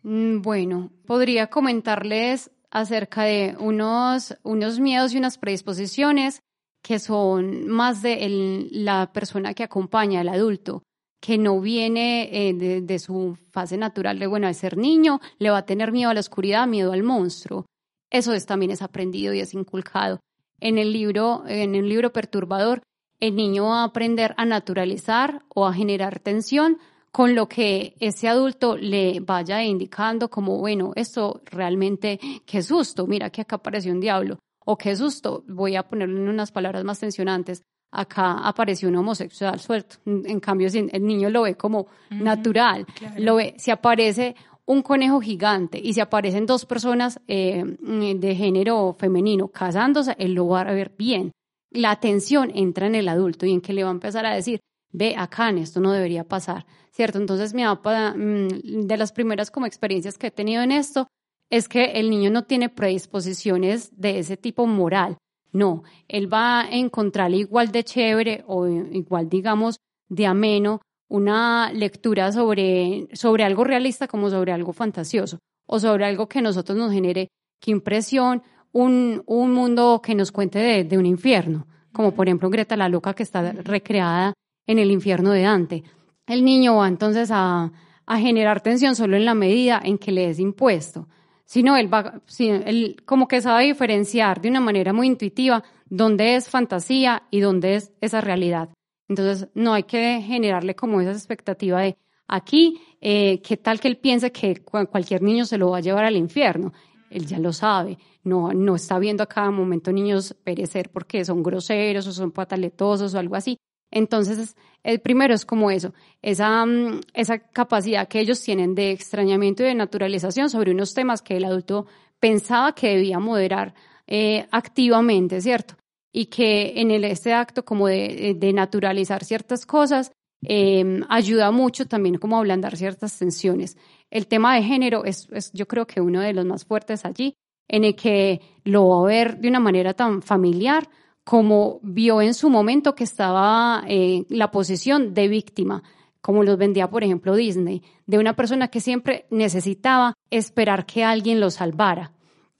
Mm, 0.03 0.41
bueno, 0.43 0.91
podría 1.07 1.47
comentarles 1.47 2.51
acerca 2.71 3.23
de 3.23 3.55
unos, 3.59 4.35
unos 4.43 4.79
miedos 4.79 5.13
y 5.13 5.17
unas 5.17 5.37
predisposiciones 5.37 6.41
que 6.81 6.99
son 6.99 7.67
más 7.67 8.01
de 8.01 8.67
la 8.71 9.11
persona 9.11 9.53
que 9.53 9.63
acompaña 9.63 10.21
al 10.21 10.29
adulto, 10.29 10.83
que 11.19 11.37
no 11.37 11.59
viene 11.59 12.29
eh, 12.31 12.81
de, 12.81 12.99
su 12.99 13.37
fase 13.51 13.77
natural 13.77 14.19
de, 14.19 14.27
bueno, 14.27 14.47
de 14.47 14.53
ser 14.53 14.77
niño, 14.77 15.19
le 15.39 15.49
va 15.49 15.59
a 15.59 15.65
tener 15.65 15.91
miedo 15.91 16.09
a 16.09 16.13
la 16.13 16.19
oscuridad, 16.19 16.67
miedo 16.67 16.93
al 16.93 17.03
monstruo. 17.03 17.65
Eso 18.09 18.33
es, 18.33 18.45
también 18.45 18.71
es 18.71 18.81
aprendido 18.81 19.33
y 19.33 19.39
es 19.39 19.53
inculcado. 19.53 20.19
En 20.59 20.77
el 20.77 20.93
libro, 20.93 21.43
en 21.47 21.75
el 21.75 21.89
libro 21.89 22.13
perturbador, 22.13 22.83
el 23.19 23.35
niño 23.35 23.65
va 23.65 23.81
a 23.81 23.85
aprender 23.85 24.33
a 24.37 24.45
naturalizar 24.45 25.43
o 25.49 25.65
a 25.65 25.73
generar 25.73 26.19
tensión 26.19 26.77
con 27.11 27.35
lo 27.35 27.47
que 27.47 27.95
ese 27.99 28.27
adulto 28.27 28.77
le 28.77 29.19
vaya 29.19 29.63
indicando 29.63 30.29
como, 30.29 30.57
bueno, 30.57 30.91
esto 30.95 31.41
realmente, 31.45 32.19
qué 32.45 32.61
susto, 32.61 33.07
mira 33.07 33.29
que 33.29 33.41
acá 33.41 33.55
apareció 33.57 33.91
un 33.91 33.99
diablo, 33.99 34.39
o 34.65 34.77
qué 34.77 34.95
susto, 34.95 35.43
voy 35.47 35.75
a 35.75 35.87
ponerlo 35.87 36.17
en 36.17 36.29
unas 36.29 36.51
palabras 36.51 36.83
más 36.83 36.99
tensionantes, 36.99 37.63
acá 37.91 38.39
apareció 38.47 38.89
un 38.89 38.97
homosexual 38.97 39.59
suelto. 39.59 39.97
En 40.05 40.39
cambio, 40.39 40.67
el 40.73 41.05
niño 41.05 41.29
lo 41.29 41.43
ve 41.43 41.55
como 41.55 41.87
natural, 42.09 42.85
lo 43.17 43.35
ve, 43.35 43.55
si 43.57 43.71
aparece 43.71 44.35
un 44.65 44.81
conejo 44.81 45.21
gigante 45.21 45.79
y 45.81 45.93
si 45.93 46.01
aparecen 46.01 46.45
dos 46.45 46.65
personas 46.65 47.21
eh, 47.27 47.63
de 47.65 48.35
género 48.35 48.95
femenino 48.99 49.47
casándose, 49.47 50.15
él 50.19 50.33
lo 50.33 50.47
va 50.47 50.61
a 50.61 50.73
ver 50.73 50.93
bien. 50.97 51.31
La 51.71 51.91
atención 51.91 52.51
entra 52.53 52.87
en 52.87 52.95
el 52.95 53.07
adulto 53.07 53.45
y 53.45 53.53
en 53.53 53.61
que 53.61 53.73
le 53.73 53.83
va 53.83 53.89
a 53.89 53.93
empezar 53.93 54.25
a 54.25 54.35
decir, 54.35 54.59
ve 54.91 55.15
acá, 55.17 55.49
esto 55.51 55.79
no 55.79 55.93
debería 55.93 56.25
pasar, 56.25 56.65
¿cierto? 56.97 57.19
Entonces 57.19 57.53
mi 57.53 57.63
papá, 57.63 58.15
mm, 58.17 58.87
de 58.87 58.97
las 58.97 59.11
primeras 59.11 59.51
como 59.51 59.67
experiencias 59.67 60.17
que 60.17 60.27
he 60.27 60.31
tenido 60.31 60.63
en 60.63 60.71
esto, 60.71 61.07
es 61.51 61.69
que 61.69 61.91
el 61.99 62.09
niño 62.09 62.31
no 62.31 62.45
tiene 62.45 62.69
predisposiciones 62.69 63.91
de 63.95 64.17
ese 64.17 64.35
tipo 64.35 64.65
moral. 64.65 65.15
No, 65.51 65.83
él 66.07 66.31
va 66.31 66.61
a 66.61 66.69
encontrar 66.71 67.31
igual 67.33 67.71
de 67.71 67.83
chévere 67.83 68.43
o 68.47 68.67
igual, 68.67 69.29
digamos, 69.29 69.77
de 70.09 70.25
ameno 70.25 70.81
una 71.07 71.71
lectura 71.71 72.31
sobre, 72.31 73.07
sobre 73.13 73.43
algo 73.43 73.63
realista 73.63 74.07
como 74.07 74.31
sobre 74.31 74.51
algo 74.51 74.73
fantasioso 74.73 75.37
o 75.67 75.79
sobre 75.79 76.03
algo 76.03 76.27
que 76.27 76.39
a 76.39 76.41
nosotros 76.41 76.77
nos 76.77 76.91
genere 76.91 77.29
qué 77.61 77.71
impresión, 77.71 78.41
un, 78.71 79.21
un 79.27 79.53
mundo 79.53 80.01
que 80.03 80.15
nos 80.15 80.31
cuente 80.31 80.57
de, 80.57 80.83
de 80.83 80.97
un 80.97 81.05
infierno, 81.05 81.67
como 81.93 82.11
por 82.13 82.27
ejemplo 82.27 82.49
Greta 82.49 82.75
la 82.75 82.89
Loca 82.89 83.13
que 83.13 83.23
está 83.23 83.51
recreada 83.51 84.33
en 84.65 84.79
el 84.79 84.89
infierno 84.91 85.31
de 85.31 85.43
Dante. 85.43 85.83
El 86.27 86.43
niño 86.43 86.75
va 86.75 86.89
entonces 86.89 87.29
a, 87.31 87.71
generar 88.09 88.61
tensión 88.61 88.95
solo 88.95 89.17
en 89.17 89.25
la 89.25 89.33
medida 89.33 89.81
en 89.83 89.97
que 89.97 90.11
le 90.11 90.29
es 90.29 90.39
impuesto. 90.39 91.07
Si 91.45 91.63
no, 91.63 91.77
él 91.77 91.91
va, 91.93 92.21
él 92.39 92.97
como 93.05 93.27
que 93.27 93.41
sabe 93.41 93.65
diferenciar 93.65 94.41
de 94.41 94.49
una 94.49 94.59
manera 94.59 94.93
muy 94.93 95.07
intuitiva 95.07 95.63
dónde 95.89 96.35
es 96.35 96.49
fantasía 96.49 97.23
y 97.31 97.39
dónde 97.39 97.75
es 97.75 97.93
esa 98.01 98.21
realidad. 98.21 98.69
Entonces, 99.07 99.47
no 99.53 99.73
hay 99.73 99.83
que 99.83 100.21
generarle 100.21 100.75
como 100.75 100.99
esa 100.99 101.11
expectativa 101.11 101.81
de 101.81 101.97
aquí, 102.27 102.81
eh, 102.99 103.41
¿qué 103.41 103.55
tal 103.55 103.79
que 103.79 103.87
él 103.87 103.97
piense 103.97 104.31
que 104.33 104.61
cualquier 104.63 105.21
niño 105.21 105.45
se 105.45 105.57
lo 105.57 105.71
va 105.71 105.77
a 105.77 105.81
llevar 105.81 106.03
al 106.03 106.17
infierno? 106.17 106.73
Él 107.09 107.25
ya 107.25 107.39
lo 107.39 107.53
sabe, 107.53 107.97
no, 108.23 108.51
no 108.51 108.75
está 108.75 108.99
viendo 108.99 109.23
a 109.23 109.27
cada 109.27 109.49
momento 109.49 109.93
niños 109.93 110.35
perecer 110.43 110.89
porque 110.89 111.23
son 111.23 111.41
groseros 111.41 112.05
o 112.07 112.11
son 112.11 112.31
pataletosos 112.31 113.13
o 113.13 113.19
algo 113.19 113.35
así. 113.35 113.57
Entonces, 113.91 114.55
el 114.83 114.99
primero 114.99 115.33
es 115.33 115.45
como 115.45 115.71
eso, 115.71 115.93
esa, 116.21 116.65
mm, 116.65 117.01
esa 117.13 117.39
capacidad 117.39 118.07
que 118.07 118.19
ellos 118.19 118.41
tienen 118.41 118.75
de 118.75 118.91
extrañamiento 118.91 119.63
y 119.63 119.67
de 119.67 119.75
naturalización 119.75 120.49
sobre 120.49 120.71
unos 120.71 120.93
temas 120.93 121.21
que 121.21 121.37
el 121.37 121.45
adulto 121.45 121.87
pensaba 122.19 122.73
que 122.73 122.89
debía 122.89 123.19
moderar 123.19 123.73
eh, 124.07 124.47
activamente, 124.51 125.41
¿cierto? 125.41 125.75
Y 126.11 126.27
que 126.27 126.79
en 126.79 126.91
el, 126.91 127.03
este 127.03 127.33
acto 127.33 127.65
como 127.65 127.87
de, 127.87 128.35
de 128.37 128.53
naturalizar 128.53 129.23
ciertas 129.23 129.65
cosas 129.65 130.11
em, 130.41 131.03
ayuda 131.09 131.51
mucho 131.51 131.87
también 131.87 132.17
como 132.17 132.37
a 132.37 132.39
ablandar 132.39 132.77
ciertas 132.77 133.17
tensiones. 133.17 133.77
El 134.09 134.27
tema 134.27 134.55
de 134.55 134.63
género 134.63 135.03
es, 135.03 135.27
es 135.31 135.51
yo 135.51 135.67
creo 135.67 135.85
que 135.85 136.01
uno 136.01 136.21
de 136.21 136.33
los 136.33 136.45
más 136.45 136.65
fuertes 136.65 137.05
allí, 137.05 137.35
en 137.67 137.83
el 137.83 137.95
que 137.95 138.41
lo 138.63 138.87
va 138.87 139.01
a 139.01 139.07
ver 139.07 139.37
de 139.39 139.49
una 139.49 139.59
manera 139.59 139.93
tan 139.93 140.21
familiar, 140.21 140.87
como 141.27 141.81
vio 141.83 142.21
en 142.21 142.33
su 142.33 142.49
momento 142.49 142.95
que 142.95 143.03
estaba 143.03 143.83
en 143.85 144.25
la 144.29 144.49
posición 144.49 145.13
de 145.13 145.27
víctima, 145.27 145.83
como 146.21 146.41
los 146.41 146.57
vendía, 146.57 146.89
por 146.89 147.03
ejemplo, 147.03 147.35
Disney, 147.35 147.83
de 148.05 148.17
una 148.17 148.33
persona 148.33 148.69
que 148.69 148.79
siempre 148.79 149.25
necesitaba 149.29 150.13
esperar 150.31 150.85
que 150.85 151.03
alguien 151.03 151.41
lo 151.41 151.51
salvara. 151.51 152.13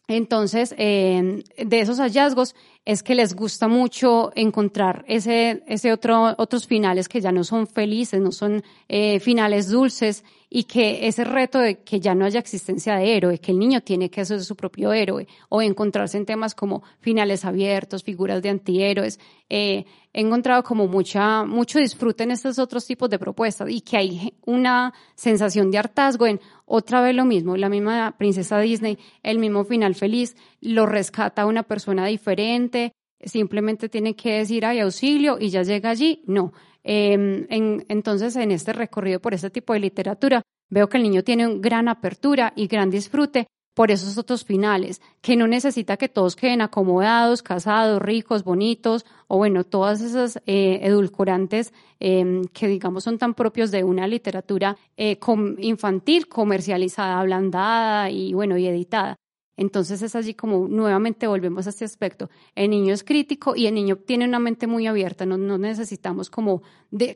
Entonces, 0.10 0.72
de 0.72 1.44
esos 1.72 2.00
hallazgos 2.00 2.56
es 2.84 3.04
que 3.04 3.16
les 3.16 3.36
gusta 3.36 3.70
mucho 3.70 4.34
encontrar 4.36 5.06
ese, 5.08 5.64
ese 5.68 5.94
otro, 5.94 6.36
otros 6.38 6.68
finales 6.68 7.08
que 7.08 7.22
ya 7.22 7.32
no 7.32 7.46
son 7.46 7.68
felices, 7.68 8.20
no 8.20 8.34
son 8.34 8.64
eh, 8.90 9.22
finales 9.22 9.70
dulces 9.70 10.26
y 10.50 10.64
que 10.64 11.08
ese 11.08 11.24
reto 11.24 11.60
de 11.60 11.80
que 11.80 12.00
ya 12.00 12.16
no 12.16 12.26
haya 12.26 12.40
existencia 12.40 12.96
de 12.96 13.18
héroe, 13.18 13.40
que 13.40 13.52
el 13.52 13.60
niño 13.60 13.82
tiene 13.82 14.10
que 14.10 14.24
ser 14.24 14.42
su 14.44 14.56
propio 14.56 14.94
héroe 14.94 15.28
o 15.50 15.62
encontrarse 15.62 16.18
en 16.18 16.26
temas 16.26 16.56
como 16.56 16.84
finales 17.00 17.44
abiertos, 17.44 18.04
figuras 18.04 18.42
de 18.42 18.50
antihéroes. 18.50 19.20
Eh, 19.50 19.86
he 20.14 20.22
encontrado 20.22 20.64
como 20.64 20.88
mucha, 20.88 21.44
mucho 21.44 21.80
disfrute 21.80 22.24
en 22.24 22.32
estos 22.32 22.60
otros 22.60 22.86
tipos 22.86 23.10
de 23.10 23.20
propuestas 23.20 23.70
y 23.70 23.82
que 23.82 23.98
hay 23.98 24.34
una 24.46 24.94
sensación 25.16 25.70
de 25.70 25.80
hartazgo 25.80 26.28
en 26.28 26.40
otra 26.66 27.02
vez 27.02 27.14
lo 27.14 27.26
mismo, 27.26 27.58
la 27.58 27.70
misma 27.70 28.16
princesa 28.18 28.60
Disney, 28.60 28.98
el 29.24 29.40
mismo 29.40 29.66
final 29.66 29.96
feliz, 29.96 30.36
lo 30.62 30.86
rescata 30.86 31.46
una 31.46 31.64
persona 31.64 32.06
diferente, 32.06 32.94
simplemente 33.24 33.90
tiene 33.90 34.16
que 34.16 34.40
decir 34.40 34.66
ay 34.66 34.80
auxilio 34.80 35.38
y 35.40 35.50
ya 35.50 35.64
llega 35.64 35.90
allí. 35.90 36.24
No. 36.26 36.54
Em, 36.84 37.46
entonces, 37.50 38.36
en 38.36 38.52
este 38.52 38.74
recorrido 38.74 39.20
por 39.20 39.34
este 39.34 39.50
tipo 39.50 39.74
de 39.74 39.80
literatura, 39.80 40.42
veo 40.70 40.90
que 40.90 40.98
el 40.98 41.04
niño 41.04 41.24
tiene 41.24 41.48
una 41.48 41.60
gran 41.60 41.88
apertura 41.88 42.54
y 42.56 42.68
gran 42.68 42.90
disfrute 42.90 43.48
por 43.78 43.92
esos 43.92 44.18
otros 44.18 44.44
finales, 44.44 45.04
que 45.22 45.36
no 45.36 45.46
necesita 45.48 45.98
que 45.98 46.10
todos 46.10 46.36
queden 46.36 46.62
acomodados, 46.62 47.44
casados, 47.44 48.02
ricos, 48.02 48.44
bonitos, 48.44 49.06
o 49.28 49.38
bueno, 49.38 49.66
todas 49.66 50.02
esas 50.02 50.42
eh, 50.48 50.80
edulcorantes 50.82 51.74
em, 52.00 52.44
que 52.46 52.68
digamos 52.68 53.04
son 53.04 53.20
tan 53.20 53.36
propios 53.36 53.70
de 53.70 53.84
una 53.84 54.08
literatura 54.08 54.78
eh, 54.98 55.20
infantil, 55.60 56.28
comercializada, 56.28 57.20
ablandada 57.20 58.10
y 58.10 58.34
bueno, 58.34 58.58
y 58.58 58.66
editada. 58.66 59.16
Entonces 59.58 60.04
es 60.04 60.16
allí 60.16 60.36
como 60.36 60.68
nuevamente 60.68 61.26
volvemos 61.26 61.66
a 61.66 61.72
este 61.72 61.84
aspecto. 61.84 62.30
El 62.56 62.70
niño 62.70 62.94
es 62.94 63.04
crítico 63.04 63.56
y 63.56 63.66
el 63.66 63.74
niño 63.74 63.98
tiene 63.98 64.26
una 64.26 64.40
mente 64.40 64.68
muy 64.68 64.86
abierta. 64.86 65.26
No, 65.26 65.58
necesitamos 65.58 66.30
como 66.30 66.62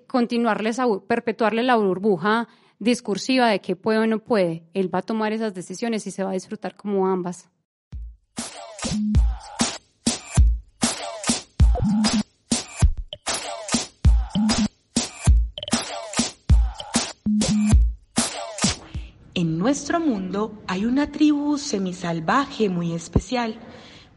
continuarles 0.08 0.80
a 0.80 0.88
perpetuarle 1.08 1.62
la 1.62 1.76
burbuja 1.76 2.48
discursiva 2.80 3.48
de 3.50 3.62
que 3.62 3.76
puede 3.76 4.00
o 4.00 4.08
no 4.08 4.20
puede. 4.20 4.64
Él 4.74 4.94
va 4.94 5.00
a 5.00 5.04
tomar 5.04 5.34
esas 5.34 5.54
decisiones 5.54 6.08
y 6.08 6.12
se 6.12 6.24
va 6.24 6.32
a 6.32 6.34
disfrutar 6.34 6.76
como 6.76 7.08
ambas. 7.08 7.48
En 19.34 19.58
nuestro 19.58 20.02
mundo 20.02 20.62
hay 20.68 20.84
una 20.84 21.10
tribu 21.10 21.58
semisalvaje 21.58 22.68
muy 22.68 22.92
especial, 22.92 23.60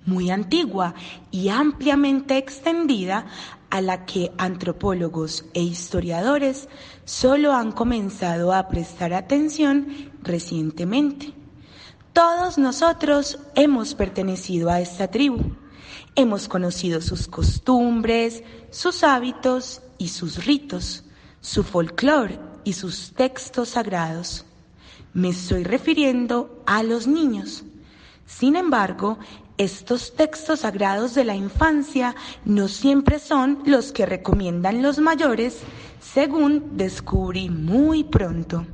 muy 0.07 0.31
antigua 0.31 0.95
y 1.31 1.51
ampliamente 1.51 2.37
extendida 2.37 3.27
a 3.71 3.81
la 3.81 4.07
que 4.07 4.33
antropólogos 4.39 5.45
e 5.55 5.63
historiadores 5.63 6.69
solo 7.05 7.53
han 7.53 7.71
comenzado 7.71 8.53
a 8.53 8.67
prestar 8.67 9.15
atención 9.15 10.13
recientemente. 10.23 11.33
Todos 12.13 12.59
nosotros 12.59 13.39
hemos 13.55 13.95
pertenecido 13.95 14.69
a 14.69 14.81
esta 14.81 15.09
tribu. 15.09 15.57
Hemos 16.17 16.49
conocido 16.49 17.01
sus 17.01 17.29
costumbres, 17.29 18.43
sus 18.71 19.05
hábitos 19.05 19.81
y 19.99 20.09
sus 20.09 20.45
ritos, 20.45 21.05
su 21.41 21.63
folclore 21.63 22.41
y 22.65 22.73
sus 22.73 23.13
textos 23.15 23.71
sagrados. 23.71 24.45
Me 25.15 25.29
estoy 25.29 25.63
refiriendo 25.63 26.61
a 26.67 26.83
los 26.83 27.07
niños. 27.07 27.63
Sin 28.27 28.57
embargo, 28.57 29.17
estos 29.59 30.17
textos 30.17 30.61
sagrados 30.61 31.15
de 31.15 31.23
la 31.23 31.37
infancia 31.37 32.17
no 32.45 32.67
siempre 32.67 33.21
son 33.21 33.63
los 33.65 33.93
que 33.93 34.07
recomiendan 34.07 34.83
los 34.83 34.99
mayores, 34.99 35.61
según 36.01 36.77
descubrí 36.77 37.49
muy 37.49 38.03
pronto. 38.03 38.67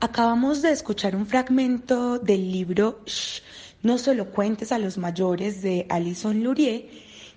Acabamos 0.00 0.60
de 0.60 0.70
escuchar 0.70 1.16
un 1.16 1.26
fragmento 1.26 2.18
del 2.18 2.52
libro 2.52 3.00
Shh, 3.06 3.40
no 3.82 3.96
solo 3.96 4.30
cuentes 4.32 4.70
a 4.70 4.78
los 4.78 4.98
mayores 4.98 5.62
de 5.62 5.86
Alison 5.88 6.44
Lurie, 6.44 6.90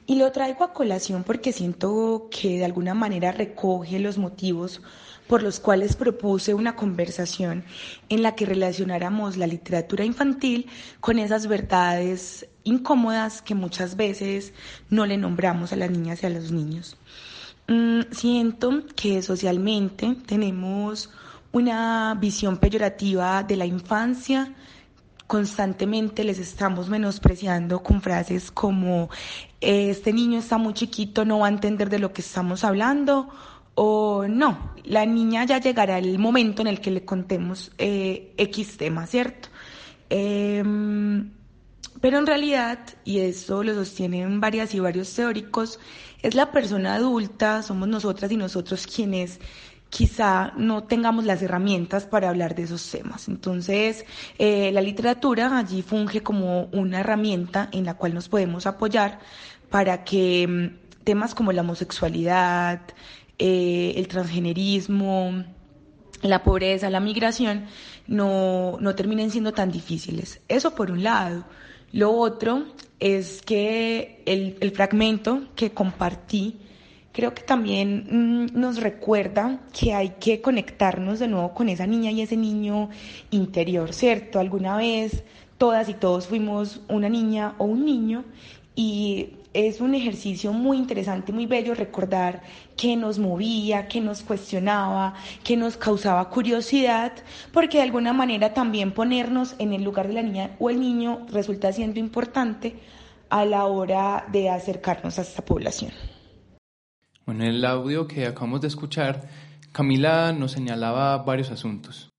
Y 0.09 0.15
lo 0.15 0.31
traigo 0.31 0.63
a 0.63 0.73
colación 0.73 1.23
porque 1.23 1.51
siento 1.51 2.29
que 2.31 2.57
de 2.57 2.65
alguna 2.65 2.93
manera 2.93 3.33
recoge 3.33 3.99
los 3.99 4.17
motivos 4.17 4.81
por 5.27 5.43
los 5.43 5.59
cuales 5.59 5.95
propuse 5.95 6.53
una 6.53 6.75
conversación 6.75 7.63
en 8.09 8.23
la 8.23 8.35
que 8.35 8.45
relacionáramos 8.45 9.37
la 9.37 9.47
literatura 9.47 10.05
infantil 10.05 10.67
con 10.99 11.19
esas 11.19 11.47
verdades 11.47 12.47
incómodas 12.63 13.41
que 13.41 13.55
muchas 13.55 13.95
veces 13.95 14.53
no 14.89 15.05
le 15.05 15.17
nombramos 15.17 15.73
a 15.73 15.75
las 15.75 15.91
niñas 15.91 16.23
y 16.23 16.25
a 16.25 16.29
los 16.29 16.51
niños. 16.51 16.97
Mm, 17.67 18.01
siento 18.11 18.85
que 18.95 19.21
socialmente 19.21 20.15
tenemos 20.25 21.09
una 21.51 22.15
visión 22.19 22.57
peyorativa 22.57 23.43
de 23.43 23.55
la 23.55 23.65
infancia 23.65 24.53
constantemente 25.27 26.23
les 26.23 26.39
estamos 26.39 26.87
menospreciando 26.89 27.83
con 27.83 28.01
frases 28.01 28.49
como 28.49 29.09
este 29.59 30.13
niño 30.13 30.39
está 30.39 30.57
muy 30.57 30.73
chiquito, 30.73 31.25
no 31.25 31.39
va 31.39 31.47
a 31.47 31.49
entender 31.49 31.89
de 31.89 31.99
lo 31.99 32.13
que 32.13 32.21
estamos 32.21 32.63
hablando 32.63 33.29
o 33.79 34.27
no, 34.27 34.71
la 34.85 35.05
niña 35.05 35.45
ya 35.45 35.59
llegará 35.59 35.99
el 35.99 36.17
momento 36.17 36.63
en 36.63 36.67
el 36.67 36.81
que 36.81 36.89
le 36.89 37.05
contemos 37.05 37.71
eh, 37.77 38.33
X 38.35 38.75
tema, 38.77 39.05
¿cierto? 39.05 39.49
Em, 40.09 41.29
pero 42.01 42.17
en 42.17 42.25
realidad, 42.25 42.79
y 43.05 43.19
eso 43.19 43.63
lo 43.63 43.75
sostienen 43.75 44.41
varias 44.41 44.73
y 44.73 44.79
varios 44.79 45.13
teóricos, 45.13 45.79
es 46.23 46.33
la 46.33 46.51
persona 46.51 46.95
adulta, 46.95 47.61
somos 47.61 47.87
nosotras 47.87 48.31
y 48.31 48.37
nosotros 48.37 48.87
quienes 48.87 49.39
quizá 49.89 50.53
no 50.57 50.85
tengamos 50.85 51.25
las 51.25 51.43
herramientas 51.43 52.07
para 52.07 52.29
hablar 52.29 52.55
de 52.55 52.63
esos 52.63 52.89
temas. 52.89 53.27
Entonces, 53.27 54.05
eh, 54.39 54.71
la 54.71 54.81
literatura 54.81 55.55
allí 55.55 55.83
funge 55.83 56.23
como 56.23 56.63
una 56.71 57.01
herramienta 57.01 57.69
en 57.71 57.85
la 57.85 57.93
cual 57.93 58.15
nos 58.15 58.27
podemos 58.27 58.65
apoyar 58.65 59.19
para 59.69 60.03
que 60.03 60.47
mm, 60.47 61.03
temas 61.03 61.35
como 61.35 61.51
la 61.51 61.61
homosexualidad, 61.61 62.81
eh, 63.39 63.93
el 63.95 64.07
transgenerismo, 64.07 65.43
la 66.21 66.43
pobreza, 66.43 66.89
la 66.89 66.99
migración, 66.99 67.65
no, 68.07 68.77
no 68.79 68.95
terminen 68.95 69.31
siendo 69.31 69.53
tan 69.53 69.71
difíciles. 69.71 70.41
Eso 70.47 70.73
por 70.75 70.91
un 70.91 71.03
lado. 71.03 71.45
Lo 71.91 72.11
otro 72.11 72.65
es 72.99 73.41
que 73.41 74.23
el, 74.25 74.57
el 74.59 74.71
fragmento 74.71 75.43
que 75.55 75.71
compartí 75.71 76.57
creo 77.17 77.33
que 77.33 77.41
también 77.41 78.07
mm, 78.53 78.59
nos 78.59 78.77
recuerda 78.77 79.61
que 79.73 79.93
hay 79.93 80.09
que 80.19 80.39
conectarnos 80.39 81.17
de 81.17 81.27
nuevo 81.27 81.53
con 81.53 81.67
esa 81.67 81.87
niña 81.87 82.11
y 82.11 82.21
ese 82.21 82.37
niño 82.37 82.89
interior, 83.31 83.91
¿cierto? 83.91 84.39
Alguna 84.39 84.77
vez 84.77 85.23
todas 85.57 85.89
y 85.89 85.95
todos 85.95 86.27
fuimos 86.27 86.81
una 86.87 87.09
niña 87.09 87.55
o 87.57 87.65
un 87.65 87.85
niño 87.85 88.23
y 88.75 89.31
es 89.57 89.81
un 89.81 89.95
ejercicio 89.95 90.53
muy 90.53 90.77
interesante, 90.77 91.33
muy 91.33 91.47
bello 91.47 91.73
recordar 91.73 92.43
que 92.75 92.95
nos 92.95 93.17
movía, 93.17 93.87
que 93.87 93.99
nos 93.99 94.21
cuestionaba, 94.21 95.15
que 95.43 95.57
nos 95.57 95.77
causaba 95.77 96.29
curiosidad, 96.29 97.11
porque 97.51 97.77
de 97.77 97.83
alguna 97.83 98.13
manera 98.13 98.53
también 98.53 98.91
ponernos 98.91 99.55
en 99.57 99.73
el 99.73 99.83
lugar 99.83 100.09
de 100.09 100.13
la 100.13 100.21
niña 100.21 100.55
o 100.59 100.69
el 100.69 100.79
niño 100.79 101.25
resulta 101.31 101.73
siendo 101.73 101.99
importante 101.99 102.75
a 103.31 103.45
la 103.45 103.65
hora 103.65 104.27
de 104.31 104.47
acercarnos 104.51 105.17
a 105.17 105.23
esta 105.23 105.43
población. 105.43 105.91
Bueno, 107.25 107.43
en 107.43 107.49
el 107.49 107.65
audio 107.65 108.07
que 108.07 108.27
acabamos 108.27 108.61
de 108.61 108.67
escuchar, 108.67 109.27
Camila 109.71 110.33
nos 110.33 110.51
señalaba 110.51 111.17
varios 111.17 111.49
asuntos. 111.49 112.11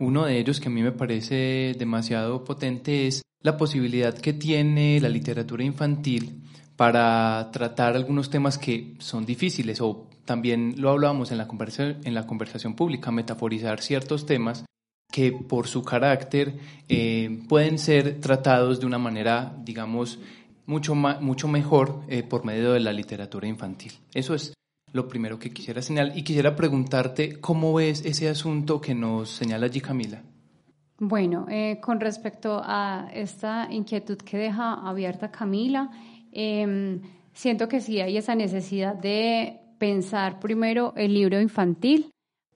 Uno 0.00 0.26
de 0.26 0.40
ellos 0.40 0.58
que 0.58 0.66
a 0.66 0.72
mí 0.72 0.82
me 0.82 0.90
parece 0.90 1.76
demasiado 1.78 2.42
potente 2.42 3.06
es 3.06 3.22
la 3.40 3.56
posibilidad 3.56 4.12
que 4.12 4.32
tiene 4.32 4.98
la 5.00 5.08
literatura 5.08 5.62
infantil 5.62 6.40
para 6.76 7.50
tratar 7.52 7.94
algunos 7.94 8.30
temas 8.30 8.58
que 8.58 8.94
son 8.98 9.24
difíciles 9.24 9.80
o 9.80 10.08
también 10.24 10.74
lo 10.78 10.90
hablábamos 10.90 11.30
en 11.30 11.38
la, 11.38 11.48
en 11.78 12.14
la 12.14 12.26
conversación 12.26 12.74
pública, 12.74 13.10
metaforizar 13.10 13.80
ciertos 13.80 14.26
temas 14.26 14.64
que 15.12 15.30
por 15.32 15.68
su 15.68 15.84
carácter 15.84 16.58
eh, 16.88 17.42
pueden 17.48 17.78
ser 17.78 18.20
tratados 18.20 18.80
de 18.80 18.86
una 18.86 18.98
manera, 18.98 19.54
digamos, 19.64 20.18
mucho, 20.66 20.94
mucho 20.94 21.46
mejor 21.46 22.02
eh, 22.08 22.22
por 22.22 22.44
medio 22.44 22.72
de 22.72 22.80
la 22.80 22.92
literatura 22.92 23.46
infantil. 23.46 23.92
Eso 24.12 24.34
es 24.34 24.54
lo 24.92 25.06
primero 25.08 25.38
que 25.38 25.50
quisiera 25.50 25.82
señalar 25.82 26.16
y 26.16 26.22
quisiera 26.22 26.56
preguntarte 26.56 27.40
cómo 27.40 27.74
ves 27.74 28.04
ese 28.04 28.28
asunto 28.28 28.80
que 28.80 28.94
nos 28.94 29.30
señala 29.30 29.66
allí 29.66 29.80
Camila. 29.80 30.22
Bueno, 30.98 31.46
eh, 31.50 31.80
con 31.80 32.00
respecto 32.00 32.60
a 32.64 33.08
esta 33.12 33.68
inquietud 33.70 34.16
que 34.18 34.36
deja 34.36 34.74
abierta 34.74 35.30
Camila, 35.30 35.90
Em, 36.34 37.00
siento 37.32 37.68
que 37.68 37.80
sí 37.80 38.00
hay 38.00 38.16
esa 38.16 38.34
necesidad 38.34 38.94
de 38.94 39.60
pensar 39.78 40.40
primero 40.40 40.92
el 40.96 41.14
libro 41.14 41.40
infantil, 41.40 42.10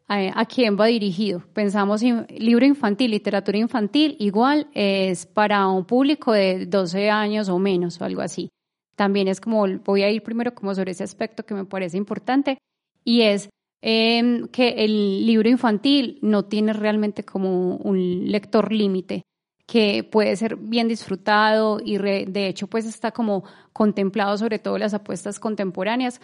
a, 0.09 0.47
quién 0.47 0.79
va 0.79 0.87
dirigido. 0.87 1.43
Pensamos 1.53 2.03
en 2.03 2.27
libro 2.38 2.64
infantil, 2.64 3.11
literatura 3.11 3.59
infantil, 3.59 4.17
igual 4.19 4.69
es 4.73 5.27
para 5.27 5.69
un 5.69 5.85
público 5.85 6.33
de 6.33 6.64
12 6.67 7.11
años 7.11 7.49
o 7.51 7.59
menos 7.59 8.01
o 8.01 8.05
algo 8.05 8.23
así. 8.23 8.49
También 8.97 9.29
es 9.29 9.41
como, 9.41 9.67
voy 9.85 10.03
a 10.03 10.11
ir 10.11 10.23
primero 10.23 10.55
como 10.55 10.75
sobre 10.75 10.93
ese 10.93 11.05
aspecto 11.05 11.45
que 11.45 11.55
me 11.55 11.67
parece 11.67 11.99
importante 11.99 12.57
y 13.05 13.21
es 13.21 13.51
em, 13.83 14.49
que 14.49 14.71
el 14.83 15.27
libro 15.27 15.49
infantil 15.49 16.19
no 16.23 16.47
tiene 16.47 16.73
realmente 16.73 17.23
como 17.23 17.77
un 17.77 18.31
lector 18.33 18.73
límite 18.73 19.23
que 19.68 20.02
puede 20.02 20.35
ser 20.37 20.57
bien 20.57 20.88
disfrutado 20.88 21.78
y 21.85 21.98
de 21.98 22.46
hecho 22.48 22.68
pues 22.68 22.87
está 22.87 23.12
como 23.12 23.44
contemplado 23.74 24.38
sobre 24.38 24.59
todo 24.59 24.78
las 24.78 24.94
apuestas 24.94 25.38
contemporáneas 25.38 26.22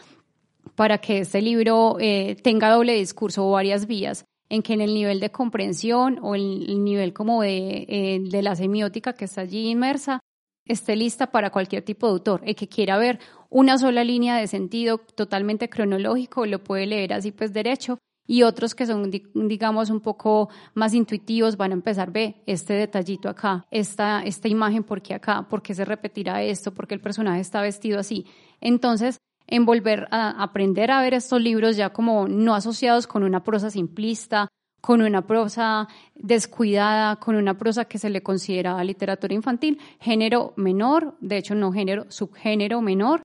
para 0.75 0.97
que 0.97 1.19
este 1.19 1.43
libro 1.43 1.99
eh, 2.01 2.37
tenga 2.43 2.71
doble 2.71 2.95
discurso 2.95 3.47
o 3.47 3.51
varias 3.51 3.87
vías 3.87 4.25
en 4.49 4.63
que 4.63 4.73
en 4.73 4.81
el 4.81 4.95
nivel 4.95 5.21
de 5.21 5.31
comprensión 5.31 6.19
o 6.23 6.35
el, 6.35 6.83
nivel 6.85 7.13
como 7.13 7.43
de, 7.43 7.85
eh, 7.87 8.21
de 8.23 8.43
la 8.43 8.57
semiótica 8.57 9.13
que 9.13 9.27
está 9.27 9.43
allí 9.43 9.69
inmersa 9.69 10.21
esté 10.65 10.97
lista 10.97 11.31
para 11.31 11.51
cualquier 11.51 11.83
tipo 11.83 12.07
de 12.07 12.13
autor. 12.13 12.41
El 12.47 12.55
que 12.55 12.69
quiera 12.69 12.97
ver 12.97 13.19
una 13.51 13.77
sola 13.77 14.05
línea 14.05 14.37
de 14.37 14.47
sentido 14.47 14.97
totalmente 14.97 15.69
cronológico 15.69 16.47
lo 16.47 16.65
puede 16.65 16.87
leer 16.87 17.13
así 17.13 17.31
pues 17.31 17.53
derecho 17.53 17.99
y 18.27 18.43
otros 18.43 18.75
que 18.75 18.87
son, 18.87 19.11
digamos, 19.35 19.91
un 19.91 20.01
poco 20.01 20.49
más 20.75 20.95
intuitivos 20.95 21.57
van 21.57 21.73
a 21.73 21.75
empezar, 21.75 22.11
ve, 22.11 22.43
este 22.47 22.75
detallito 22.75 23.29
acá, 23.29 23.67
esta, 23.71 24.23
esta 24.23 24.49
imagen, 24.49 24.83
¿por 24.83 25.03
qué 25.03 25.15
acá? 25.15 25.47
¿Por 25.49 25.63
qué 25.63 25.75
se 25.75 25.85
repetirá 25.85 26.43
esto? 26.43 26.73
¿Por 26.73 26.87
qué 26.87 26.95
el 26.95 27.01
personaje 27.01 27.41
está 27.41 27.61
vestido 27.61 27.99
así? 27.99 28.27
Entonces, 28.61 29.19
en 29.47 29.67
volver 29.67 30.09
a 30.11 30.43
aprender 30.43 30.91
a 30.91 31.03
ver 31.03 31.15
estos 31.15 31.41
libros 31.41 31.77
ya 31.77 31.91
como 31.91 32.27
no 32.29 32.55
asociados 32.55 33.07
con 33.07 33.23
una 33.23 33.45
prosa 33.45 33.71
simplista, 33.71 34.49
con 34.81 35.01
una 35.01 35.27
prosa 35.27 35.89
descuidada, 36.15 37.17
con 37.17 37.37
una 37.37 37.57
prosa 37.57 37.87
que 37.87 37.99
se 37.99 38.11
le 38.11 38.23
considera 38.23 38.83
literatura 38.85 39.35
infantil, 39.35 39.81
género 39.99 40.53
menor, 40.57 41.17
de 41.21 41.39
hecho 41.39 41.55
no 41.55 41.73
género, 41.73 42.05
subgénero 42.11 42.83
menor, 42.83 43.23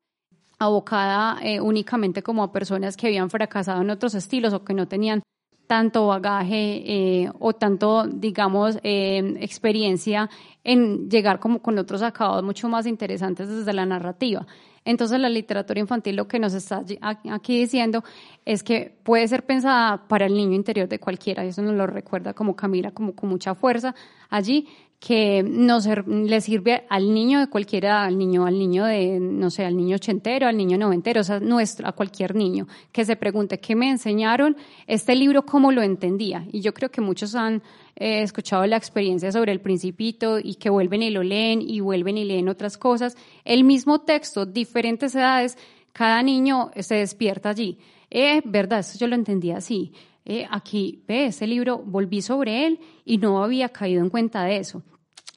abocada 0.59 1.39
eh, 1.41 1.61
únicamente 1.61 2.21
como 2.21 2.43
a 2.43 2.51
personas 2.51 2.97
que 2.97 3.07
habían 3.07 3.29
fracasado 3.29 3.81
en 3.81 3.89
otros 3.89 4.13
estilos 4.13 4.53
o 4.53 4.63
que 4.63 4.73
no 4.73 4.87
tenían 4.87 5.23
tanto 5.67 6.07
bagaje 6.07 6.81
eh, 6.83 7.31
o 7.39 7.53
tanto, 7.53 8.07
digamos, 8.07 8.79
eh, 8.83 9.35
experiencia 9.39 10.29
en 10.63 11.09
llegar 11.09 11.39
como 11.39 11.61
con 11.61 11.77
otros 11.77 12.01
acabados 12.01 12.43
mucho 12.43 12.67
más 12.67 12.87
interesantes 12.87 13.47
desde 13.47 13.71
la 13.73 13.85
narrativa. 13.85 14.47
Entonces 14.83 15.19
la 15.19 15.29
literatura 15.29 15.79
infantil 15.79 16.15
lo 16.15 16.27
que 16.27 16.39
nos 16.39 16.55
está 16.55 16.83
aquí 17.29 17.59
diciendo 17.59 18.03
es 18.45 18.63
que 18.63 18.97
puede 19.03 19.27
ser 19.27 19.45
pensada 19.45 20.07
para 20.07 20.25
el 20.25 20.33
niño 20.33 20.55
interior 20.55 20.89
de 20.89 20.99
cualquiera, 20.99 21.45
y 21.45 21.49
eso 21.49 21.61
nos 21.61 21.75
lo 21.75 21.85
recuerda 21.85 22.33
como 22.33 22.55
Camila, 22.55 22.89
como 22.91 23.13
con 23.13 23.29
mucha 23.29 23.53
fuerza 23.53 23.93
allí, 24.29 24.67
que 24.99 25.43
nos 25.43 25.87
le 25.87 26.41
sirve 26.41 26.83
al 26.89 27.13
niño 27.13 27.39
de 27.39 27.47
cualquiera, 27.47 28.03
al 28.03 28.17
niño, 28.17 28.45
al 28.45 28.59
niño 28.59 28.83
de, 28.83 29.17
no 29.19 29.49
sé, 29.49 29.63
al 29.65 29.77
niño 29.77 29.95
ochentero, 29.95 30.45
al 30.45 30.57
niño 30.57 30.77
noventero, 30.77 31.21
o 31.21 31.23
sea, 31.23 31.39
nuestro, 31.39 31.87
a 31.87 31.93
cualquier 31.93 32.35
niño, 32.35 32.67
que 32.91 33.05
se 33.05 33.15
pregunte 33.15 33.61
qué 33.61 33.77
me 33.77 33.89
enseñaron, 33.89 34.57
este 34.87 35.15
libro 35.15 35.45
cómo 35.45 35.71
lo 35.71 35.81
entendía. 35.81 36.45
Y 36.51 36.59
yo 36.59 36.73
creo 36.73 36.91
que 36.91 36.99
muchos 36.99 37.33
han 37.35 37.63
eh, 37.95 38.23
escuchado 38.23 38.65
la 38.65 38.75
experiencia 38.75 39.31
sobre 39.31 39.53
el 39.53 39.61
principito 39.61 40.37
y 40.37 40.55
que 40.55 40.69
vuelven 40.69 41.01
y 41.01 41.11
lo 41.11 41.23
leen 41.23 41.61
y 41.61 41.79
vuelven 41.79 42.17
y 42.17 42.25
leen 42.25 42.49
otras 42.49 42.77
cosas. 42.77 43.15
El 43.45 43.63
mismo 43.63 44.01
texto, 44.01 44.45
diferentes 44.45 45.15
edades, 45.15 45.57
cada 45.93 46.21
niño 46.23 46.71
se 46.77 46.95
despierta 46.95 47.49
allí. 47.49 47.77
Eh, 48.11 48.41
verdad, 48.43 48.79
eso 48.79 48.97
yo 48.97 49.07
lo 49.07 49.15
entendía 49.15 49.57
así. 49.57 49.93
Eh, 50.31 50.45
aquí, 50.47 51.03
ve, 51.07 51.25
ese 51.25 51.47
libro, 51.47 51.79
volví 51.79 52.21
sobre 52.21 52.67
él 52.67 52.79
y 53.03 53.17
no 53.17 53.43
había 53.43 53.69
caído 53.69 54.03
en 54.03 54.11
cuenta 54.11 54.43
de 54.43 54.57
eso. 54.57 54.83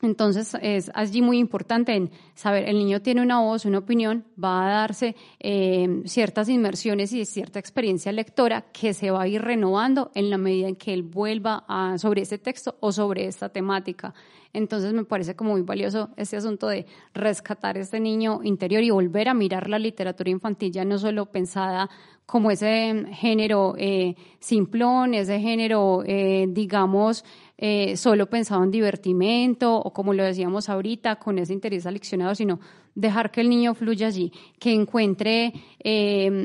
Entonces 0.03 0.55
es 0.61 0.91
allí 0.95 1.23
muy 1.23 1.39
importante 1.39 1.95
en 1.95 2.11
saber, 2.35 2.69
el 2.69 2.77
niño 2.77 3.01
tiene 3.01 3.23
una 3.23 3.41
voz, 3.41 3.65
una 3.65 3.79
opinión, 3.79 4.27
va 4.43 4.67
a 4.67 4.71
darse 4.81 5.17
eh, 5.41 6.03
ciertas 6.05 6.51
inmersiones 6.51 7.11
y 7.15 7.25
cierta 7.25 7.59
experiencia 7.59 8.13
lectora 8.13 8.67
que 8.71 8.93
se 8.93 9.11
va 9.11 9.23
a 9.23 9.29
ir 9.29 9.41
renovando 9.41 10.11
en 10.15 10.29
la 10.29 10.37
medida 10.37 10.69
en 10.69 10.77
que 10.77 10.93
él 10.93 11.05
vuelva 11.05 11.65
sobre 11.97 12.23
ese 12.23 12.37
texto 12.37 12.77
o 12.81 12.93
sobre 12.93 13.25
esta 13.27 13.49
temática. 13.49 14.13
Entonces 14.53 14.93
me 14.93 15.05
parece 15.05 15.35
como 15.35 15.53
muy 15.53 15.63
valioso 15.63 16.11
este 16.17 16.37
asunto 16.37 16.69
de 16.69 16.85
rescatar 17.15 17.79
este 17.79 17.99
niño 17.99 18.41
interior 18.43 18.83
y 18.83 18.91
volver 18.91 19.31
a 19.31 19.35
mirar 19.35 19.71
la 19.71 19.79
literatura 19.79 20.29
infantil 20.29 20.73
ya 20.73 20.85
no 20.85 20.99
solo 20.99 21.27
pensada 21.27 21.89
como 22.27 22.51
ese 22.51 23.05
género 23.13 23.75
eh, 23.77 24.15
simplón, 24.41 25.15
ese 25.15 25.39
género, 25.41 26.03
eh, 26.07 26.47
digamos, 26.49 27.25
eh, 27.59 27.97
solo 27.97 28.29
pensado 28.29 28.65
en 28.65 28.71
divertimento 28.71 29.77
o 29.77 29.93
como 29.93 30.15
lo 30.15 30.25
decíamos 30.25 30.69
ahorita, 30.69 31.17
con 31.17 31.39
ese 31.39 31.53
interés 31.53 31.87
aleccionado, 31.87 32.35
sino 32.35 32.59
dejar 32.95 33.31
que 33.31 33.41
el 33.41 33.49
niño 33.49 33.75
fluya 33.75 34.09
allí, 34.09 34.33
que 34.59 34.73
encuentre 34.73 35.53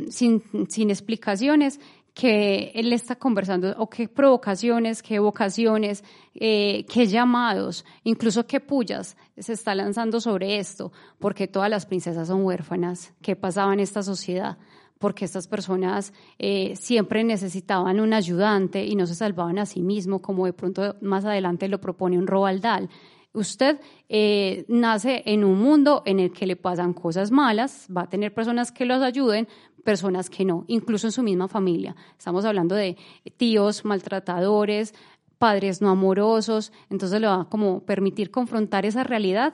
sin, 0.10 0.42
sin 0.70 0.90
explicaciones 0.90 1.80
que 2.18 2.72
él 2.74 2.94
está 2.94 3.16
conversando, 3.16 3.76
o 3.78 3.92
qué 3.92 4.08
provocaciones, 4.08 5.04
qué 5.04 5.20
vocaciones, 5.20 6.04
eh, 6.34 6.84
qué 6.92 7.06
llamados, 7.06 7.86
incluso 8.04 8.48
qué 8.48 8.60
pullas 8.60 9.16
se 9.38 9.54
está 9.54 9.76
lanzando 9.76 10.20
sobre 10.20 10.58
esto, 10.58 10.92
porque 11.20 11.48
todas 11.48 11.70
las 11.70 11.86
princesas 11.86 12.30
son 12.30 12.44
huérfanas, 12.44 13.14
qué 13.22 13.36
pasaba 13.36 13.72
en 13.72 13.82
esta 13.82 14.02
sociedad, 14.02 14.58
porque 15.00 15.26
estas 15.26 15.48
personas 15.48 16.14
eh, 16.40 16.76
siempre 16.76 17.24
necesitaban 17.24 18.00
un 18.00 18.14
ayudante 18.14 18.86
y 18.86 18.96
no 18.96 19.06
se 19.06 19.16
salvaban 19.16 19.60
a 19.60 19.66
sí 19.66 19.82
mismos, 19.82 20.22
como 20.22 20.46
de 20.46 20.54
pronto 20.54 20.96
más 21.02 21.26
adelante 21.26 21.68
lo 21.68 21.80
propone 21.80 22.18
un 22.18 22.28
Roald 22.28 22.62
Dahl. 22.62 22.90
Usted 23.34 23.80
eh, 24.10 24.66
nace 24.68 25.22
en 25.26 25.44
un 25.44 25.60
mundo 25.60 26.02
en 26.06 26.20
el 26.20 26.32
que 26.32 26.48
le 26.48 26.56
pasan 26.56 26.94
cosas 26.94 27.30
malas, 27.30 27.88
va 27.96 28.04
a 28.04 28.10
tener 28.10 28.34
personas 28.34 28.72
que 28.72 28.86
los 28.86 29.02
ayuden, 29.04 29.48
personas 29.84 30.30
que 30.30 30.44
no, 30.44 30.66
incluso 30.68 31.08
en 31.08 31.12
su 31.12 31.22
misma 31.24 31.48
familia. 31.48 31.96
Estamos 32.18 32.46
hablando 32.46 32.76
de 32.76 32.98
tíos 33.38 33.86
maltratadores, 33.86 34.94
padres 35.38 35.82
no 35.82 35.90
amorosos, 35.90 36.72
entonces 36.90 37.22
le 37.22 37.28
va 37.28 37.42
a 37.42 37.46
como 37.46 37.82
permitir 37.82 38.32
confrontar 38.32 38.86
esa 38.86 39.04
realidad 39.04 39.54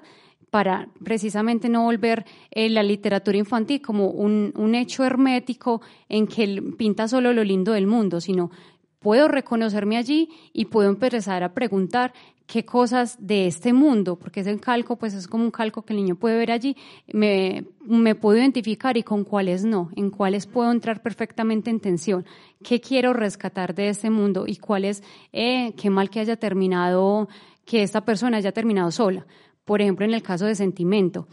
para 0.54 0.88
precisamente 1.04 1.68
no 1.68 1.86
volver 1.86 2.26
eh, 2.52 2.70
la 2.70 2.84
literatura 2.84 3.40
infantil 3.40 3.82
como 3.82 4.12
un, 4.12 4.54
un, 4.56 4.76
hecho 4.76 5.04
hermético 5.04 5.82
en 6.08 6.28
que 6.28 6.62
pinta 6.78 7.08
solo 7.08 7.34
lo 7.34 7.44
lindo 7.44 7.72
del 7.72 7.88
mundo, 7.88 8.22
sino 8.22 8.52
puedo 9.00 9.28
reconocerme 9.28 9.98
allí 9.98 10.30
y 10.54 10.66
puedo 10.66 10.90
empezar 10.90 11.42
a 11.42 11.56
preguntar 11.56 12.14
qué 12.46 12.66
cosas 12.66 13.18
de 13.20 13.48
este 13.48 13.74
mundo, 13.74 14.16
porque 14.16 14.42
ese 14.42 14.56
calco 14.60 14.96
pues 14.96 15.16
es 15.16 15.28
como 15.28 15.44
un 15.44 15.50
calco 15.50 15.82
que 15.82 15.94
el 15.94 15.98
niño 15.98 16.18
puede 16.18 16.38
ver 16.38 16.52
allí, 16.52 16.78
me, 17.12 17.66
me 17.80 18.14
puedo 18.14 18.38
identificar 18.38 18.96
y 18.96 19.02
con 19.02 19.24
cuáles 19.24 19.66
no, 19.66 19.90
en 19.96 20.12
cuáles 20.12 20.46
puedo 20.46 20.72
entrar 20.72 21.02
perfectamente 21.02 21.72
en 21.72 21.80
tensión, 21.80 22.28
qué 22.64 22.80
quiero 22.80 23.14
rescatar 23.14 23.74
de 23.74 23.90
este 23.90 24.12
mundo 24.12 24.44
y 24.46 24.58
cuáles, 24.58 25.02
eh, 25.32 25.74
qué 25.78 25.90
mal 25.90 26.12
que 26.12 26.20
haya 26.20 26.36
terminado, 26.36 27.28
que 27.66 27.82
esta 27.82 28.02
persona 28.02 28.38
haya 28.38 28.52
terminado 28.52 28.92
sola. 28.92 29.26
Por 29.66 29.82
ejemplo, 29.82 30.06
en 30.06 30.14
el 30.14 30.22
caso 30.22 30.46
de 30.46 30.56
Sentimento, 30.56 31.28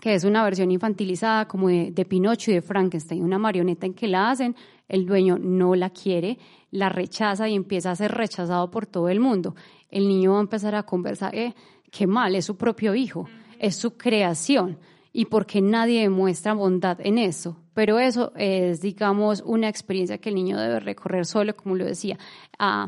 que 0.00 0.14
es 0.14 0.24
una 0.24 0.42
versión 0.44 0.70
infantilizada 0.70 1.46
como 1.46 1.68
de, 1.68 1.90
de 1.92 2.04
Pinocho 2.04 2.50
y 2.50 2.54
de 2.54 2.62
Frankenstein, 2.62 3.22
una 3.22 3.38
marioneta 3.38 3.86
en 3.86 3.94
que 3.94 4.08
la 4.08 4.30
hacen, 4.30 4.56
el 4.88 5.06
dueño 5.06 5.38
no 5.38 5.74
la 5.74 5.90
quiere, 5.90 6.38
la 6.70 6.88
rechaza 6.88 7.48
y 7.48 7.54
empieza 7.54 7.90
a 7.90 7.96
ser 7.96 8.12
rechazado 8.12 8.70
por 8.70 8.86
todo 8.86 9.08
el 9.08 9.20
mundo. 9.20 9.54
El 9.90 10.08
niño 10.08 10.32
va 10.32 10.38
a 10.38 10.42
empezar 10.42 10.74
a 10.74 10.82
conversar, 10.82 11.34
eh, 11.34 11.54
qué 11.90 12.06
mal, 12.06 12.34
es 12.34 12.46
su 12.46 12.56
propio 12.56 12.94
hijo, 12.94 13.28
es 13.58 13.76
su 13.76 13.96
creación 13.96 14.78
y 15.12 15.26
porque 15.26 15.60
nadie 15.60 16.02
demuestra 16.02 16.54
bondad 16.54 16.98
en 17.00 17.18
eso. 17.18 17.56
Pero 17.74 17.98
eso 17.98 18.32
es, 18.36 18.80
digamos, 18.80 19.42
una 19.46 19.68
experiencia 19.68 20.18
que 20.18 20.30
el 20.30 20.34
niño 20.34 20.58
debe 20.58 20.80
recorrer 20.80 21.26
solo, 21.26 21.54
como 21.54 21.74
lo 21.74 21.84
decía, 21.84 22.18
mm, 22.58 22.84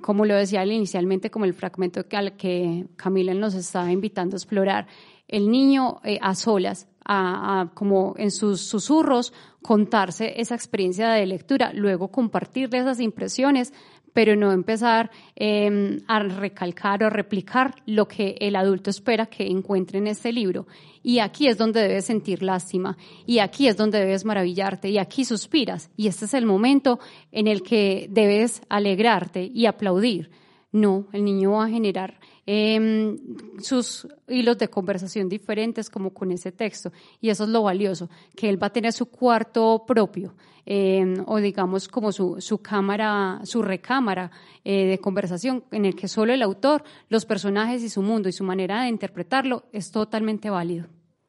como 0.00 0.24
lo 0.24 0.34
decía 0.34 0.64
inicialmente, 0.64 1.30
como 1.30 1.44
el 1.44 1.54
fragmento 1.54 2.04
al 2.12 2.36
que 2.36 2.86
Camila 2.96 3.34
nos 3.34 3.54
estaba 3.54 3.90
invitando 3.90 4.36
a 4.36 4.38
explorar. 4.38 4.86
El 5.28 5.50
niño 5.50 6.00
eh, 6.04 6.18
a 6.22 6.34
solas 6.34 6.88
a, 7.04 7.70
como 7.74 8.14
en 8.16 8.30
sus 8.30 8.60
susurros 8.62 9.32
contarse 9.62 10.40
esa 10.40 10.54
experiencia 10.54 11.10
de 11.10 11.26
lectura, 11.26 11.72
luego 11.72 12.08
compartirle 12.08 12.78
esas 12.78 13.00
impresiones, 13.00 13.72
pero 14.16 14.34
no 14.34 14.50
empezar 14.50 15.10
em, 15.34 16.00
a 16.08 16.20
recalcar 16.20 17.04
o 17.04 17.10
replicar 17.10 17.74
lo 17.84 18.08
que 18.08 18.34
el 18.40 18.56
adulto 18.56 18.88
espera 18.88 19.26
que 19.26 19.46
encuentre 19.46 19.98
en 19.98 20.06
este 20.06 20.32
libro. 20.32 20.66
Y 21.02 21.18
aquí 21.18 21.48
es 21.48 21.58
donde 21.58 21.82
debes 21.82 22.06
sentir 22.06 22.42
lástima, 22.42 22.96
y 23.26 23.40
aquí 23.40 23.68
es 23.68 23.76
donde 23.76 23.98
debes 23.98 24.24
maravillarte, 24.24 24.88
y 24.88 24.96
aquí 24.96 25.26
suspiras, 25.26 25.90
y 25.98 26.06
este 26.06 26.24
es 26.24 26.32
el 26.32 26.46
momento 26.46 26.98
en 27.30 27.46
el 27.46 27.62
que 27.62 28.06
debes 28.08 28.62
alegrarte 28.70 29.50
y 29.52 29.66
aplaudir. 29.66 30.30
No, 30.72 31.06
el 31.12 31.24
niño 31.24 31.52
va 31.52 31.64
a 31.64 31.68
generar 31.68 32.18
eh, 32.44 33.16
sus 33.60 34.06
hilos 34.28 34.58
de 34.58 34.68
conversación 34.68 35.28
diferentes 35.28 35.88
como 35.88 36.12
con 36.12 36.30
ese 36.32 36.52
texto. 36.52 36.92
Y 37.20 37.30
eso 37.30 37.44
es 37.44 37.50
lo 37.50 37.62
valioso, 37.62 38.10
que 38.36 38.48
él 38.48 38.62
va 38.62 38.68
a 38.68 38.72
tener 38.72 38.92
su 38.92 39.06
cuarto 39.06 39.84
propio, 39.86 40.34
em, 40.64 41.24
o 41.26 41.38
digamos 41.38 41.88
como 41.88 42.12
su, 42.12 42.40
su 42.40 42.58
cámara, 42.58 43.40
su 43.44 43.62
recámara 43.62 44.30
eh, 44.64 44.86
de 44.86 44.98
conversación, 44.98 45.64
en 45.70 45.84
el 45.84 45.94
que 45.94 46.08
solo 46.08 46.32
el 46.32 46.42
autor, 46.42 46.84
los 47.08 47.24
personajes 47.24 47.82
y 47.82 47.88
su 47.88 48.02
mundo 48.02 48.28
y 48.28 48.32
su 48.32 48.44
manera 48.44 48.82
de 48.82 48.88
interpretarlo 48.88 49.64
es 49.72 49.90
totalmente 49.90 50.50
válido. 50.50 50.86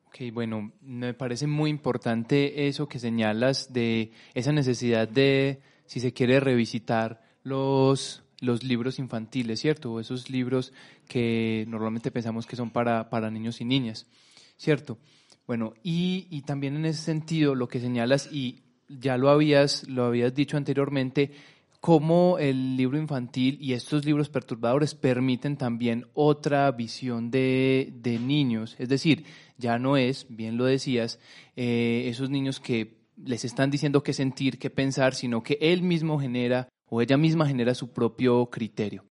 Ok, 0.07 0.33
bueno, 0.33 0.71
me 0.81 1.13
parece 1.13 1.47
muy 1.47 1.69
importante 1.69 2.67
eso 2.67 2.87
que 2.87 2.97
señalas 2.97 3.71
de 3.71 4.11
esa 4.33 4.51
necesidad 4.51 5.07
de, 5.07 5.61
si 5.85 5.99
se 5.99 6.11
quiere, 6.11 6.39
revisitar 6.39 7.21
los 7.43 8.23
los 8.39 8.63
libros 8.63 8.99
infantiles, 8.99 9.59
¿cierto? 9.59 9.93
O 9.93 9.99
esos 9.99 10.29
libros 10.29 10.73
que 11.07 11.65
normalmente 11.67 12.11
pensamos 12.11 12.45
que 12.45 12.55
son 12.55 12.71
para, 12.71 13.09
para 13.09 13.31
niños 13.31 13.61
y 13.61 13.65
niñas, 13.65 14.07
¿cierto? 14.57 14.97
Bueno, 15.45 15.73
y, 15.81 16.27
y, 16.29 16.41
también 16.41 16.75
en 16.75 16.85
ese 16.85 17.01
sentido 17.01 17.55
lo 17.55 17.67
que 17.67 17.79
señalas, 17.79 18.29
y 18.31 18.63
ya 18.89 19.17
lo 19.17 19.29
habías, 19.29 19.87
lo 19.87 20.05
habías 20.05 20.35
dicho 20.35 20.57
anteriormente, 20.57 21.31
cómo 21.79 22.37
el 22.39 22.75
libro 22.75 22.97
infantil 22.97 23.57
y 23.61 23.73
estos 23.73 24.03
libros 24.03 24.29
perturbadores 24.29 24.95
permiten 24.95 25.57
también 25.57 26.07
otra 26.13 26.69
visión 26.71 27.31
de, 27.31 27.93
de 28.01 28.19
niños. 28.19 28.75
Es 28.79 28.89
decir, 28.89 29.25
ya 29.57 29.79
no 29.79 29.97
es, 29.97 30.25
bien 30.29 30.57
lo 30.57 30.65
decías, 30.65 31.19
eh, 31.55 32.05
esos 32.07 32.29
niños 32.29 32.59
que 32.59 32.97
les 33.15 33.45
están 33.45 33.71
diciendo 33.71 34.03
qué 34.03 34.13
sentir, 34.13 34.59
qué 34.59 34.69
pensar, 34.69 35.15
sino 35.15 35.43
que 35.43 35.57
él 35.61 35.81
mismo 35.81 36.19
genera 36.19 36.67
o 36.89 37.01
ella 37.01 37.17
misma 37.17 37.47
genera 37.47 37.75
su 37.75 37.91
propio 37.91 38.49
criterio. 38.49 39.05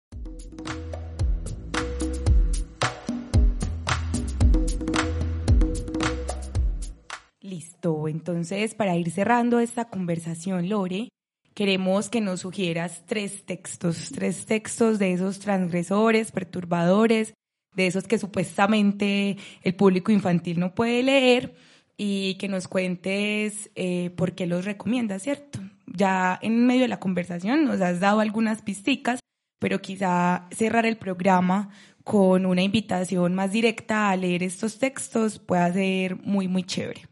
Listo, 7.41 8.09
entonces 8.09 8.75
para 8.75 8.97
ir 8.97 9.11
cerrando 9.11 9.61
esta 9.61 9.89
conversación, 9.89 10.69
Lore, 10.69 11.09
queremos 11.55 12.09
que 12.09 12.21
nos 12.21 12.41
sugieras 12.41 13.05
tres 13.07 13.45
textos, 13.45 14.11
tres 14.13 14.47
textos 14.47 14.99
de 14.99 15.13
esos 15.13 15.39
transgresores, 15.39 16.33
perturbadores, 16.33 17.35
de 17.75 17.87
esos 17.87 18.05
que 18.05 18.19
supuestamente 18.19 19.37
el 19.63 19.75
público 19.75 20.13
infantil 20.13 20.61
no 20.61 20.75
puede 20.75 21.03
leer 21.03 21.55
y 21.97 22.35
que 22.37 22.49
nos 22.49 22.69
cuentes 22.69 23.71
eh, 23.75 24.11
por 24.17 24.33
qué 24.33 24.47
los 24.47 24.65
recomiendas, 24.65 25.23
¿cierto? 25.23 25.61
Ya 25.95 26.39
en 26.43 26.67
medio 26.67 26.83
de 26.83 26.89
la 26.89 27.01
conversación 27.01 27.65
nos 27.65 27.81
has 27.81 28.01
dado 28.01 28.21
algunas 28.21 28.63
pisticas, 28.63 29.21
pero 29.59 29.81
quizá 29.81 30.47
cerrar 30.51 30.85
el 30.85 30.99
programa 30.99 31.71
con 32.03 32.45
una 32.45 32.63
invitación 32.63 33.35
más 33.35 33.53
directa 33.53 34.11
a 34.11 34.17
leer 34.17 34.43
estos 34.43 34.79
textos 34.79 35.39
pueda 35.39 35.73
ser 35.73 36.17
muy, 36.17 36.49
muy 36.49 36.65
chévere. 36.65 37.03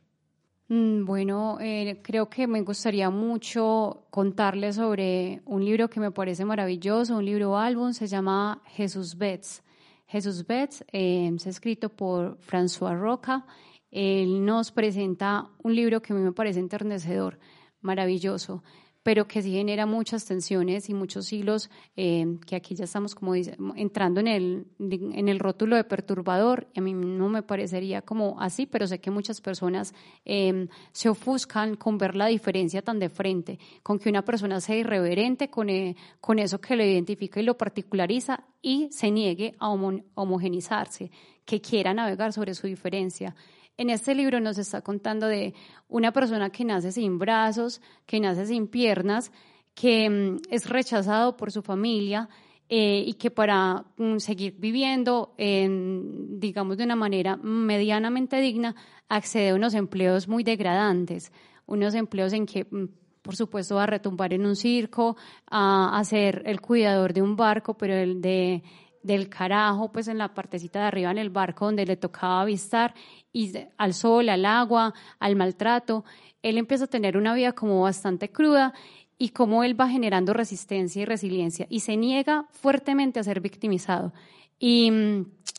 Mm, 0.68 1.04
bueno, 1.04 1.58
eh, 1.60 2.00
creo 2.02 2.28
que 2.28 2.46
me 2.46 2.60
gustaría 2.62 3.08
mucho 3.08 4.06
contarles 4.10 4.76
sobre 4.76 5.40
un 5.46 5.64
libro 5.64 5.88
que 5.88 6.00
me 6.00 6.10
parece 6.10 6.44
maravilloso, 6.44 7.16
un 7.16 7.24
libro 7.24 7.56
álbum, 7.56 7.92
se 7.92 8.06
llama 8.06 8.62
Jesús 8.66 9.16
Betts. 9.16 9.62
Jesús 10.06 10.46
Betts 10.46 10.84
eh, 10.92 11.30
es 11.34 11.46
escrito 11.46 11.88
por 11.88 12.38
François 12.40 12.98
Roca. 12.98 13.46
Él 13.90 14.44
nos 14.44 14.72
presenta 14.72 15.48
un 15.62 15.74
libro 15.74 16.02
que 16.02 16.12
a 16.12 16.16
mí 16.16 16.22
me 16.22 16.32
parece 16.32 16.60
enternecedor 16.60 17.38
maravilloso. 17.82 18.62
pero 19.02 19.26
que 19.26 19.42
sí 19.42 19.52
genera 19.52 19.84
muchas 19.84 20.24
tensiones 20.24 20.88
y 20.88 20.94
muchos 20.94 21.32
hilos, 21.32 21.70
eh, 21.96 22.38
que 22.46 22.54
aquí 22.54 22.74
ya 22.74 22.84
estamos 22.84 23.14
como 23.14 23.34
entrando 23.34 24.20
en 24.20 24.28
el, 24.28 24.66
en 24.78 25.28
el 25.28 25.40
rótulo 25.40 25.74
de 25.74 25.84
perturbador, 25.84 26.68
a 26.76 26.80
mí 26.80 26.94
no 26.94 27.28
me 27.28 27.42
parecería 27.42 28.02
como 28.02 28.40
así, 28.40 28.66
pero 28.66 28.86
sé 28.86 29.00
que 29.00 29.10
muchas 29.10 29.40
personas 29.40 29.92
eh, 30.24 30.68
se 30.92 31.08
ofuscan 31.08 31.74
con 31.74 31.98
ver 31.98 32.14
la 32.14 32.26
diferencia 32.26 32.82
tan 32.82 33.00
de 33.00 33.08
frente, 33.08 33.58
con 33.82 33.98
que 33.98 34.08
una 34.08 34.22
persona 34.22 34.60
sea 34.60 34.76
irreverente 34.76 35.50
con, 35.50 35.68
eh, 35.68 35.96
con 36.20 36.38
eso 36.38 36.60
que 36.60 36.76
lo 36.76 36.84
identifica 36.84 37.40
y 37.40 37.44
lo 37.44 37.58
particulariza 37.58 38.44
y 38.60 38.88
se 38.92 39.10
niegue 39.10 39.56
a 39.58 39.70
homogenizarse, 39.70 41.10
que 41.44 41.60
quiera 41.60 41.92
navegar 41.92 42.32
sobre 42.32 42.54
su 42.54 42.68
diferencia. 42.68 43.34
En 43.76 43.90
este 43.90 44.14
libro 44.14 44.40
nos 44.40 44.58
está 44.58 44.82
contando 44.82 45.26
de 45.26 45.54
una 45.88 46.12
persona 46.12 46.50
que 46.50 46.64
nace 46.64 46.92
sin 46.92 47.18
brazos, 47.18 47.80
que 48.06 48.20
nace 48.20 48.46
sin 48.46 48.68
piernas, 48.68 49.32
que 49.74 50.08
mm, 50.08 50.36
es 50.50 50.68
rechazado 50.68 51.36
por 51.36 51.50
su 51.50 51.62
familia 51.62 52.28
eh, 52.68 53.02
y 53.06 53.14
que 53.14 53.30
para 53.30 53.84
mm, 53.96 54.18
seguir 54.18 54.56
viviendo, 54.58 55.34
digamos, 55.36 56.76
de 56.76 56.84
una 56.84 56.96
manera 56.96 57.36
medianamente 57.36 58.40
digna, 58.40 58.74
accede 59.08 59.50
a 59.50 59.54
unos 59.54 59.74
empleos 59.74 60.28
muy 60.28 60.44
degradantes, 60.44 61.32
unos 61.66 61.94
empleos 61.94 62.32
en 62.32 62.46
que 62.46 62.64
mm, 62.64 62.86
por 63.22 63.36
supuesto, 63.36 63.76
va 63.76 63.84
a 63.84 63.86
retumbar 63.86 64.32
en 64.34 64.44
un 64.44 64.56
circo, 64.56 65.16
a, 65.48 66.02
ser 66.04 66.42
el 66.44 66.60
cuidador 66.60 67.12
de 67.12 67.22
un 67.22 67.36
barco, 67.36 67.74
pero 67.74 67.94
el 67.94 68.20
de 68.20 68.62
del 69.02 69.28
carajo, 69.28 69.90
pues 69.92 70.08
en 70.08 70.18
la 70.18 70.34
partecita 70.34 70.80
de 70.80 70.86
arriba 70.86 71.10
en 71.10 71.18
el 71.18 71.30
barco 71.30 71.66
donde 71.66 71.86
le 71.86 71.96
tocaba 71.96 72.42
avistar, 72.42 72.94
y 73.32 73.52
al 73.78 73.94
sol, 73.94 74.28
al 74.28 74.44
agua, 74.44 74.94
al 75.18 75.36
maltrato. 75.36 76.04
Él 76.42 76.58
empieza 76.58 76.84
a 76.84 76.88
tener 76.88 77.16
una 77.16 77.34
vida 77.34 77.52
como 77.52 77.82
bastante 77.82 78.30
cruda 78.30 78.74
y 79.18 79.30
cómo 79.30 79.64
él 79.64 79.80
va 79.80 79.88
generando 79.88 80.32
resistencia 80.32 81.02
y 81.02 81.04
resiliencia 81.04 81.66
y 81.70 81.80
se 81.80 81.96
niega 81.96 82.46
fuertemente 82.50 83.20
a 83.20 83.24
ser 83.24 83.40
victimizado. 83.40 84.12
Y, 84.58 84.92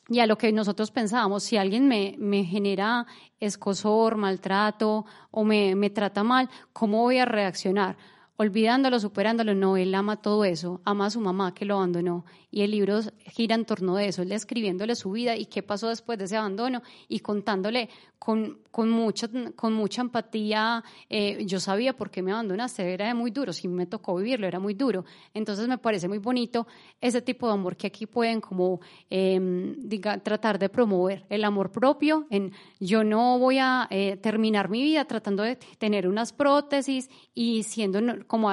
y 0.10 0.20
a 0.20 0.28
lo 0.28 0.38
que 0.38 0.52
nosotros 0.52 0.92
pensábamos, 0.92 1.44
si 1.44 1.58
alguien 1.58 1.88
me, 1.88 2.16
me 2.20 2.44
genera 2.44 3.06
escosor, 3.40 4.16
maltrato 4.18 5.06
o 5.32 5.44
me, 5.44 5.76
me 5.76 5.90
trata 5.90 6.24
mal, 6.24 6.50
¿cómo 6.74 7.02
voy 7.02 7.18
a 7.18 7.26
reaccionar? 7.26 7.98
olvidándolo, 8.36 9.00
superándolo, 9.00 9.54
no, 9.54 9.78
él 9.78 9.94
ama 9.94 10.18
todo 10.18 10.44
eso, 10.44 10.82
ama 10.86 11.06
a 11.06 11.10
su 11.10 11.20
mamá 11.20 11.54
que 11.54 11.66
lo 11.66 11.76
abandonó 11.76 12.26
y 12.54 12.62
el 12.62 12.70
libro 12.70 13.00
gira 13.32 13.56
en 13.56 13.66
torno 13.66 13.96
de 13.96 14.10
eso, 14.10 14.22
él 14.22 14.32
escribiéndole 14.32 14.96
su 14.96 15.10
vida 15.10 15.36
y 15.36 15.48
qué 15.48 15.64
pasó 15.64 15.90
después 15.90 16.20
de 16.20 16.26
ese 16.26 16.38
abandono 16.38 16.84
y 17.08 17.20
contándole 17.20 17.90
con, 18.20 18.60
con, 18.70 18.92
mucha, 18.92 19.28
con 19.56 19.74
mucha 19.74 20.02
empatía, 20.02 20.84
eh, 21.10 21.44
yo 21.46 21.60
sabía 21.60 21.94
por 21.94 22.12
qué 22.12 22.22
me 22.22 22.32
abandonaste, 22.32 22.94
era 22.94 23.14
muy 23.16 23.32
duro, 23.32 23.52
si 23.54 23.68
me 23.68 23.88
tocó 23.88 24.16
vivirlo, 24.16 24.46
era 24.46 24.60
muy 24.60 24.76
duro, 24.76 25.04
entonces 25.34 25.68
me 25.68 25.80
parece 25.80 26.08
muy 26.08 26.20
bonito 26.20 26.68
ese 27.02 27.24
tipo 27.24 27.48
de 27.48 27.54
amor 27.54 27.76
que 27.76 27.88
aquí 27.88 28.06
pueden 28.06 28.40
como 28.40 28.82
em, 29.10 29.74
diga, 29.80 30.20
tratar 30.20 30.60
de 30.60 30.70
promover, 30.70 31.26
el 31.30 31.44
amor 31.44 31.72
propio, 31.72 32.28
en 32.30 32.54
yo 32.80 33.04
no 33.04 33.40
voy 33.40 33.58
a 33.58 33.88
eh, 33.90 34.16
terminar 34.18 34.70
mi 34.70 34.84
vida 34.84 35.06
tratando 35.06 35.42
de 35.42 35.56
tener 35.80 36.08
unas 36.08 36.34
prótesis 36.34 37.10
y 37.34 37.64
siendo 37.64 38.00
como 38.28 38.50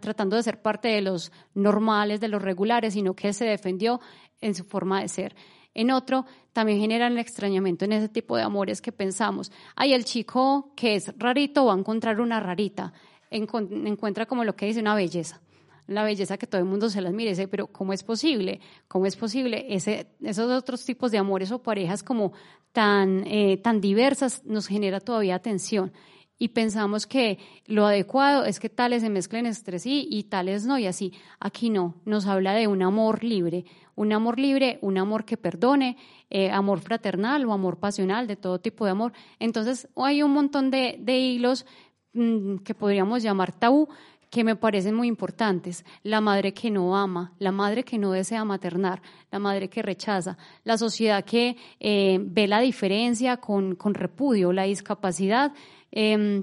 tratando 0.00 0.36
de 0.36 0.42
ser 0.42 0.60
parte 0.60 0.88
de 0.88 1.00
los 1.00 1.32
normales, 1.54 2.20
de 2.20 2.28
los 2.28 2.42
regulares, 2.42 2.92
sino 2.92 3.14
que 3.14 3.28
se 3.38 3.46
defendió 3.46 4.00
en 4.40 4.54
su 4.54 4.64
forma 4.64 5.00
de 5.00 5.08
ser. 5.08 5.36
En 5.74 5.90
otro, 5.90 6.26
también 6.52 6.80
generan 6.80 7.12
el 7.12 7.18
extrañamiento 7.18 7.84
en 7.84 7.92
ese 7.92 8.08
tipo 8.08 8.36
de 8.36 8.42
amores 8.42 8.80
que 8.80 8.92
pensamos, 8.92 9.52
ay, 9.76 9.92
el 9.92 10.04
chico 10.04 10.72
que 10.76 10.96
es 10.96 11.12
rarito 11.16 11.66
va 11.66 11.74
a 11.74 11.78
encontrar 11.78 12.20
una 12.20 12.40
rarita, 12.40 12.92
encuentra 13.30 14.26
como 14.26 14.44
lo 14.44 14.56
que 14.56 14.66
dice 14.66 14.80
una 14.80 14.94
belleza 14.94 15.40
la 15.88 16.04
belleza 16.04 16.36
que 16.36 16.46
todo 16.46 16.60
el 16.60 16.66
mundo 16.66 16.90
se 16.90 17.00
las 17.00 17.12
mire, 17.12 17.48
pero 17.48 17.66
¿cómo 17.66 17.92
es 17.92 18.04
posible? 18.04 18.60
¿Cómo 18.86 19.06
es 19.06 19.16
posible? 19.16 19.66
Ese, 19.70 20.06
esos 20.22 20.50
otros 20.50 20.84
tipos 20.84 21.10
de 21.10 21.18
amores 21.18 21.50
o 21.50 21.62
parejas 21.62 22.02
como 22.02 22.32
tan, 22.72 23.26
eh, 23.26 23.56
tan 23.56 23.80
diversas 23.80 24.44
nos 24.44 24.68
genera 24.68 25.00
todavía 25.00 25.38
tensión 25.38 25.92
y 26.38 26.48
pensamos 26.48 27.06
que 27.06 27.38
lo 27.66 27.86
adecuado 27.86 28.44
es 28.44 28.60
que 28.60 28.68
tales 28.68 29.02
se 29.02 29.10
mezclen 29.10 29.46
entre 29.46 29.78
sí 29.78 30.06
y 30.08 30.24
tales 30.24 30.64
no, 30.64 30.78
y 30.78 30.86
así. 30.86 31.12
Aquí 31.40 31.68
no, 31.68 31.96
nos 32.04 32.26
habla 32.26 32.54
de 32.54 32.68
un 32.68 32.82
amor 32.82 33.24
libre, 33.24 33.64
un 33.96 34.12
amor 34.12 34.38
libre, 34.38 34.78
un 34.80 34.98
amor 34.98 35.24
que 35.24 35.36
perdone, 35.36 35.96
eh, 36.30 36.50
amor 36.50 36.80
fraternal 36.80 37.44
o 37.44 37.52
amor 37.52 37.78
pasional, 37.78 38.28
de 38.28 38.36
todo 38.36 38.60
tipo 38.60 38.84
de 38.84 38.92
amor. 38.92 39.12
Entonces 39.40 39.88
hay 39.96 40.22
un 40.22 40.32
montón 40.32 40.70
de, 40.70 41.00
hilos 41.06 41.66
mm, 42.12 42.58
que 42.58 42.74
podríamos 42.74 43.22
llamar 43.22 43.52
tabú, 43.52 43.88
que 44.30 44.44
me 44.44 44.54
parecen 44.54 44.94
muy 44.94 45.08
importantes. 45.08 45.84
La 46.04 46.20
madre 46.20 46.52
que 46.52 46.70
no 46.70 46.96
ama, 46.96 47.32
la 47.38 47.50
madre 47.50 47.82
que 47.82 47.98
no 47.98 48.12
desea 48.12 48.44
maternar, 48.44 49.02
la 49.32 49.38
madre 49.38 49.68
que 49.68 49.82
rechaza, 49.82 50.36
la 50.64 50.78
sociedad 50.78 51.24
que 51.24 51.56
eh, 51.80 52.18
ve 52.20 52.46
la 52.46 52.60
diferencia 52.60 53.38
con, 53.38 53.74
con 53.74 53.94
repudio, 53.94 54.52
la 54.52 54.64
discapacidad 54.64 55.52
Em, 55.90 56.42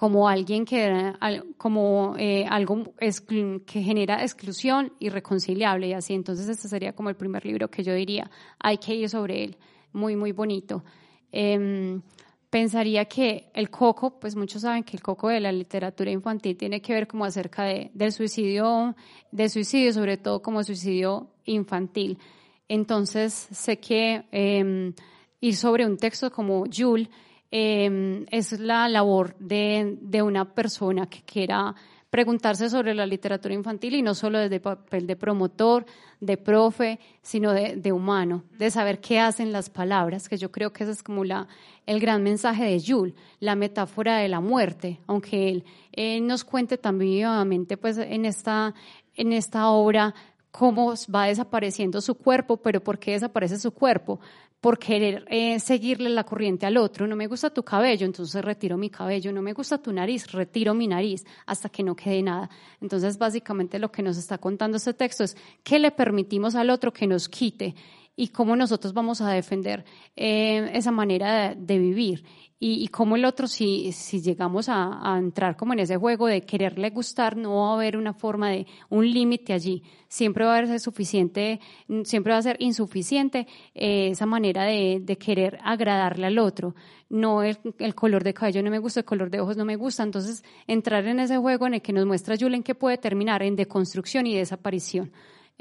como 0.00 0.30
alguien 0.30 0.64
que, 0.64 1.12
como 1.58 2.14
eh, 2.16 2.46
algo 2.48 2.94
que 2.96 3.82
genera 3.82 4.22
exclusión 4.22 4.94
irreconciliable 4.98 5.88
y 5.88 5.92
así. 5.92 6.14
Entonces 6.14 6.48
este 6.48 6.68
sería 6.68 6.94
como 6.94 7.10
el 7.10 7.16
primer 7.16 7.44
libro 7.44 7.68
que 7.68 7.82
yo 7.82 7.92
diría, 7.92 8.30
hay 8.58 8.78
que 8.78 8.94
ir 8.94 9.10
sobre 9.10 9.44
él, 9.44 9.58
muy, 9.92 10.16
muy 10.16 10.32
bonito. 10.32 10.82
Em, 11.30 12.00
pensaría 12.48 13.04
que 13.04 13.50
el 13.52 13.68
coco, 13.68 14.18
pues 14.18 14.36
muchos 14.36 14.62
saben 14.62 14.84
que 14.84 14.96
el 14.96 15.02
coco 15.02 15.28
de 15.28 15.40
la 15.40 15.52
literatura 15.52 16.10
infantil 16.10 16.56
tiene 16.56 16.80
que 16.80 16.94
ver 16.94 17.06
como 17.06 17.26
acerca 17.26 17.64
de, 17.64 17.90
del 17.92 18.12
suicidio, 18.12 18.96
de 19.30 19.50
suicidio, 19.50 19.92
sobre 19.92 20.16
todo 20.16 20.40
como 20.40 20.64
suicidio 20.64 21.28
infantil. 21.44 22.18
Entonces 22.68 23.34
sé 23.34 23.78
que 23.78 24.24
eh, 24.32 24.94
ir 25.42 25.56
sobre 25.56 25.84
un 25.84 25.98
texto 25.98 26.30
como 26.30 26.64
Jules, 26.74 27.10
Em, 27.50 28.26
es 28.30 28.58
la 28.60 28.88
labor 28.88 29.34
de, 29.38 29.98
de, 30.00 30.22
una 30.22 30.54
persona 30.54 31.06
que 31.06 31.22
quiera 31.22 31.74
preguntarse 32.10 32.68
sobre 32.68 32.94
la 32.94 33.06
literatura 33.06 33.54
infantil 33.54 33.94
y 33.94 34.02
no 34.02 34.14
solo 34.14 34.38
desde 34.38 34.56
el 34.56 34.60
papel 34.60 35.06
de 35.06 35.16
promotor, 35.16 35.86
de 36.20 36.36
profe, 36.36 36.98
sino 37.22 37.52
de, 37.52 37.92
humano, 37.92 38.44
de 38.58 38.70
saber 38.70 39.00
qué 39.00 39.20
hacen 39.20 39.52
las 39.52 39.70
palabras, 39.70 40.28
que 40.28 40.36
yo 40.36 40.50
creo 40.50 40.72
que 40.72 40.82
ese 40.82 40.92
es 40.92 41.02
como 41.02 41.24
la, 41.24 41.46
el 41.86 42.00
gran 42.00 42.22
mensaje 42.22 42.64
de 42.64 42.82
Jules, 42.84 43.14
la 43.38 43.54
metáfora 43.54 44.18
de 44.18 44.28
la 44.28 44.40
muerte, 44.40 45.00
aunque 45.06 45.48
él, 45.48 45.64
él 45.92 46.26
nos 46.26 46.44
cuente 46.44 46.78
también 46.78 47.10
vivamente 47.10 47.76
pues, 47.76 47.96
en, 47.96 48.24
esta, 48.24 48.74
en 49.14 49.32
esta 49.32 49.68
obra 49.68 50.14
cómo 50.50 50.94
va 51.14 51.26
desapareciendo 51.26 52.00
su 52.00 52.16
cuerpo, 52.16 52.56
pero 52.56 52.82
¿por 52.82 52.98
qué 52.98 53.12
desaparece 53.12 53.56
su 53.58 53.70
cuerpo? 53.70 54.20
Por 54.60 54.78
querer 54.78 55.24
eh, 55.28 55.58
seguirle 55.58 56.10
la 56.10 56.24
corriente 56.24 56.66
al 56.66 56.76
otro. 56.76 57.06
No 57.06 57.16
me 57.16 57.26
gusta 57.26 57.50
tu 57.50 57.62
cabello, 57.62 58.04
entonces 58.04 58.44
retiro 58.44 58.76
mi 58.76 58.90
cabello. 58.90 59.32
No 59.32 59.42
me 59.42 59.52
gusta 59.52 59.78
tu 59.78 59.92
nariz, 59.92 60.30
retiro 60.32 60.74
mi 60.74 60.86
nariz 60.86 61.24
hasta 61.46 61.68
que 61.68 61.82
no 61.82 61.96
quede 61.96 62.22
nada. 62.22 62.50
Entonces, 62.80 63.16
básicamente 63.16 63.78
lo 63.78 63.90
que 63.90 64.02
nos 64.02 64.18
está 64.18 64.38
contando 64.38 64.76
este 64.76 64.92
texto 64.92 65.24
es 65.24 65.36
qué 65.62 65.78
le 65.78 65.90
permitimos 65.90 66.54
al 66.54 66.70
otro 66.70 66.92
que 66.92 67.06
nos 67.06 67.28
quite 67.28 67.74
y 68.16 68.28
cómo 68.28 68.56
nosotros 68.56 68.92
vamos 68.92 69.20
a 69.20 69.30
defender 69.30 69.84
eh, 70.16 70.70
esa 70.74 70.90
manera 70.90 71.54
de, 71.54 71.78
vivir 71.78 72.24
y, 72.62 72.88
cómo 72.88 73.16
el 73.16 73.24
otro, 73.24 73.46
si, 73.46 73.90
si 73.92 74.20
llegamos 74.20 74.68
a, 74.68 75.16
entrar 75.18 75.56
como 75.56 75.72
en 75.72 75.78
ese 75.78 75.96
juego 75.96 76.26
de 76.26 76.42
quererle 76.42 76.90
gustar, 76.90 77.34
no 77.34 77.56
va 77.56 77.70
a 77.70 77.74
haber 77.76 77.96
una 77.96 78.12
forma 78.12 78.50
de 78.50 78.66
un 78.90 79.10
límite 79.10 79.54
allí. 79.54 79.82
Siempre 80.08 80.44
va 80.44 80.58
a 80.58 80.66
ser 80.66 80.78
suficiente, 80.78 81.58
siempre 82.04 82.34
va 82.34 82.38
a 82.38 82.42
ser 82.42 82.56
insuficiente 82.60 83.46
eh, 83.74 84.10
esa 84.10 84.26
manera 84.26 84.64
de, 84.64 84.98
de, 85.00 85.16
querer 85.16 85.58
agradarle 85.64 86.26
al 86.26 86.38
otro. 86.38 86.74
No 87.08 87.42
el, 87.42 87.56
el, 87.78 87.94
color 87.94 88.22
de 88.24 88.34
cabello 88.34 88.62
no 88.62 88.70
me 88.70 88.78
gusta, 88.78 89.00
el 89.00 89.06
color 89.06 89.30
de 89.30 89.40
ojos 89.40 89.56
no 89.56 89.64
me 89.64 89.76
gusta. 89.76 90.02
Entonces, 90.02 90.44
entrar 90.66 91.06
en 91.06 91.20
ese 91.20 91.38
juego 91.38 91.66
en 91.66 91.74
el 91.74 91.82
que 91.82 91.94
nos 91.94 92.04
muestra 92.04 92.36
Julen 92.38 92.62
que 92.62 92.74
puede 92.74 92.98
terminar 92.98 93.42
en 93.42 93.56
deconstrucción 93.56 94.26
y 94.26 94.36
desaparición. 94.36 95.12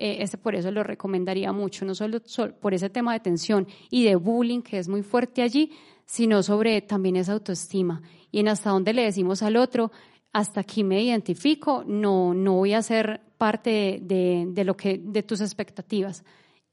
Eh, 0.01 0.25
por 0.41 0.55
eso 0.55 0.71
lo 0.71 0.81
recomendaría 0.81 1.51
mucho, 1.51 1.83
no 1.83 1.93
solo, 1.93 2.21
por 2.61 2.73
ese 2.73 2.89
tema 2.89 3.11
de 3.11 3.19
tensión 3.19 3.67
y 3.91 4.05
de 4.05 4.15
bullying 4.15 4.61
que 4.61 4.77
es 4.77 4.87
muy 4.87 5.03
fuerte 5.03 5.41
allí, 5.41 5.73
sino 6.05 6.41
sobre 6.41 6.81
también 6.81 7.17
esa 7.17 7.33
autoestima 7.33 8.01
y 8.31 8.39
en 8.39 8.47
hasta 8.47 8.69
dónde 8.69 8.93
le 8.93 9.03
decimos 9.03 9.43
al 9.43 9.57
otro, 9.57 9.91
hasta 10.31 10.61
aquí 10.61 10.85
me 10.85 11.03
identifico, 11.03 11.83
no, 11.85 12.33
no 12.33 12.53
voy 12.53 12.73
a 12.73 12.81
ser 12.81 13.19
parte 13.37 13.99
de, 14.01 14.63
lo 14.63 14.77
que, 14.77 15.01
de 15.03 15.21
tus 15.21 15.41
expectativas. 15.41 16.23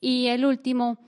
Y 0.00 0.26
el 0.26 0.44
último, 0.44 0.98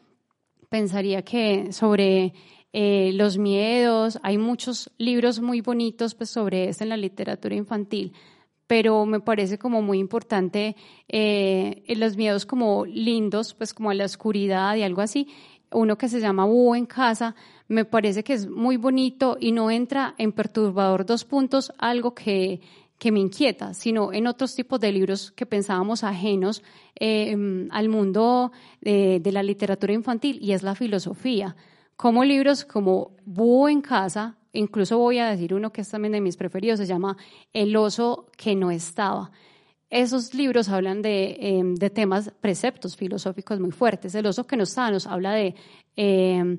pensaría 0.69 1.23
que 1.23 1.73
sobre 1.73 2.33
eh, 2.73 3.13
los 3.15 3.39
miedos, 3.39 4.19
hay 4.25 4.39
muchos 4.39 4.91
libros 4.99 5.41
muy 5.41 5.61
bonitos 5.61 6.17
pues, 6.17 6.31
sobre 6.31 6.69
esto 6.69 6.83
en 6.83 6.91
la 6.91 6.97
literatura 6.97 7.55
infantil, 7.55 8.13
pero 8.69 9.07
me 9.07 9.19
parece 9.19 9.59
como 9.59 9.83
muy 9.83 9.99
importante 9.99 10.77
eh, 11.09 11.83
los 11.97 12.17
miedos 12.17 12.47
como 12.47 12.85
lindos, 12.85 13.55
pues 13.55 13.75
como 13.75 13.91
a 13.91 13.95
la 13.95 14.05
oscuridad 14.05 14.77
y 14.77 14.83
algo 14.83 15.01
así. 15.01 15.27
Uno 15.73 15.99
que 15.99 16.09
se 16.09 16.21
llama 16.21 16.45
Búho 16.45 16.77
en 16.77 16.87
casa, 16.87 17.35
me 17.67 17.85
parece 17.85 18.23
que 18.23 18.35
es 18.35 18.49
muy 18.49 18.77
bonito 18.77 19.37
y 19.41 19.53
no 19.53 19.71
entra 19.71 20.15
en 20.19 20.33
perturbador 20.33 21.07
dos 21.07 21.25
puntos, 21.25 21.73
algo 21.79 22.15
que, 22.15 22.61
que 22.99 23.11
me 23.11 23.21
inquieta, 23.21 23.73
sino 23.73 24.13
en 24.13 24.27
otros 24.27 24.55
tipos 24.55 24.79
de 24.81 24.93
libros 24.93 25.31
que 25.33 25.47
pensábamos 25.47 26.05
ajenos 26.05 26.63
em, 26.95 27.69
al 27.71 27.89
mundo 27.89 28.53
de, 28.83 29.19
de 29.21 29.33
la 29.33 29.43
literatura 29.43 29.95
infantil 29.95 30.39
y 30.43 30.53
es 30.53 30.63
la 30.63 30.75
filosofía. 30.75 31.57
Como 31.97 32.23
libros 32.23 32.65
como 32.65 33.13
Búho 33.25 33.69
en 33.69 33.81
casa, 33.81 34.38
incluso 34.59 34.99
voy 34.99 35.19
a 35.19 35.31
decir 35.31 35.55
uno 35.55 35.73
que 35.73 35.81
es 35.81 35.89
también 35.89 36.13
de 36.13 36.21
mis 36.21 36.37
preferidos, 36.37 36.79
se 36.79 36.87
llama 36.87 37.17
El 37.53 37.77
oso 37.77 38.27
que 38.37 38.55
no 38.55 38.71
estaba. 38.71 39.31
Esos 39.91 40.35
libros 40.35 40.69
hablan 40.69 41.01
de, 41.01 41.37
em, 41.41 41.75
de 41.75 41.91
temas, 41.91 42.31
preceptos 42.41 42.97
filosóficos 42.97 43.59
muy 43.59 43.71
fuertes. 43.71 44.15
El 44.15 44.27
oso 44.27 44.47
que 44.47 44.57
no 44.57 44.65
estaba 44.65 44.91
nos 44.91 45.07
habla 45.07 45.33
de 45.33 45.55
em, 45.97 46.59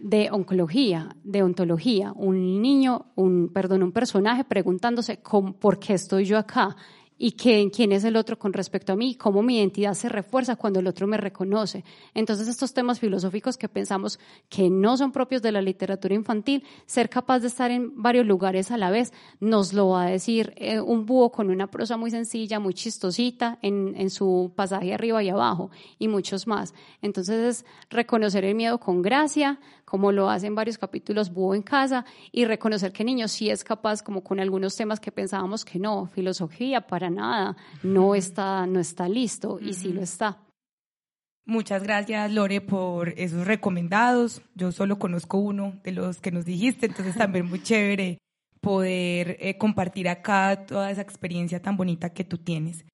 de 0.00 0.30
oncología, 0.30 1.14
de 1.22 1.42
ontología, 1.42 2.12
un 2.16 2.62
niño, 2.62 3.12
un, 3.16 3.50
perdón, 3.52 3.82
un 3.82 3.92
personaje 3.92 4.44
preguntándose 4.44 5.20
por 5.60 5.78
qué 5.78 5.94
estoy 5.94 6.24
yo 6.24 6.38
acá, 6.38 6.74
y 7.22 7.32
quién 7.32 7.92
es 7.92 8.04
el 8.04 8.16
otro 8.16 8.38
con 8.38 8.54
respecto 8.54 8.94
a 8.94 8.96
mí, 8.96 9.14
cómo 9.14 9.42
mi 9.42 9.58
identidad 9.58 9.92
se 9.92 10.08
refuerza 10.08 10.56
cuando 10.56 10.80
el 10.80 10.86
otro 10.86 11.06
me 11.06 11.18
reconoce. 11.18 11.84
Entonces, 12.14 12.48
estos 12.48 12.72
temas 12.72 12.98
filosóficos 12.98 13.58
que 13.58 13.68
pensamos 13.68 14.18
que 14.48 14.70
no 14.70 14.96
son 14.96 15.12
propios 15.12 15.42
de 15.42 15.52
la 15.52 15.60
literatura 15.60 16.14
infantil, 16.14 16.64
ser 16.86 17.10
capaz 17.10 17.40
de 17.40 17.48
estar 17.48 17.70
en 17.70 18.02
varios 18.02 18.24
lugares 18.24 18.70
a 18.70 18.78
la 18.78 18.90
vez, 18.90 19.12
nos 19.38 19.74
lo 19.74 19.90
va 19.90 20.04
a 20.04 20.10
decir 20.10 20.54
eh, 20.56 20.80
un 20.80 21.04
búho 21.04 21.30
con 21.30 21.50
una 21.50 21.66
prosa 21.66 21.98
muy 21.98 22.10
sencilla, 22.10 22.58
muy 22.58 22.72
chistosita 22.72 23.58
en, 23.60 23.92
en 23.98 24.08
su 24.08 24.54
pasaje 24.56 24.94
arriba 24.94 25.22
y 25.22 25.28
abajo, 25.28 25.70
y 25.98 26.08
muchos 26.08 26.46
más. 26.46 26.72
Entonces, 27.02 27.58
es 27.58 27.66
reconocer 27.90 28.46
el 28.46 28.54
miedo 28.54 28.80
con 28.80 29.02
gracia, 29.02 29.60
como 29.90 30.12
lo 30.12 30.30
hacen 30.30 30.54
varios 30.54 30.78
capítulos 30.78 31.32
Búho 31.32 31.52
en 31.52 31.62
casa, 31.62 32.04
y 32.30 32.44
reconocer 32.44 32.92
que 32.92 33.02
niño 33.02 33.26
sí 33.26 33.50
es 33.50 33.64
capaz, 33.64 34.04
como 34.04 34.22
con 34.22 34.38
algunos 34.38 34.76
temas 34.76 35.00
que 35.00 35.10
pensábamos 35.10 35.64
que 35.64 35.80
no, 35.80 36.06
filosofía 36.06 36.86
para 36.86 37.10
nada, 37.10 37.56
no 37.82 38.14
está, 38.14 38.68
no 38.68 38.78
está 38.78 39.08
listo, 39.08 39.58
y 39.60 39.72
sí 39.72 39.92
lo 39.92 40.00
está. 40.00 40.38
Muchas 41.44 41.82
gracias, 41.82 42.30
Lore, 42.30 42.60
por 42.60 43.08
esos 43.18 43.48
recomendados. 43.48 44.42
Yo 44.54 44.70
solo 44.70 45.00
conozco 45.00 45.38
uno 45.38 45.80
de 45.82 45.90
los 45.90 46.20
que 46.20 46.30
nos 46.30 46.44
dijiste, 46.44 46.86
entonces 46.86 47.16
también 47.16 47.46
muy 47.46 47.60
chévere 47.60 48.18
poder 48.60 49.38
eh, 49.40 49.58
compartir 49.58 50.08
acá 50.08 50.66
toda 50.66 50.92
esa 50.92 51.02
experiencia 51.02 51.60
tan 51.60 51.76
bonita 51.76 52.10
que 52.10 52.22
tú 52.22 52.38
tienes. 52.38 52.84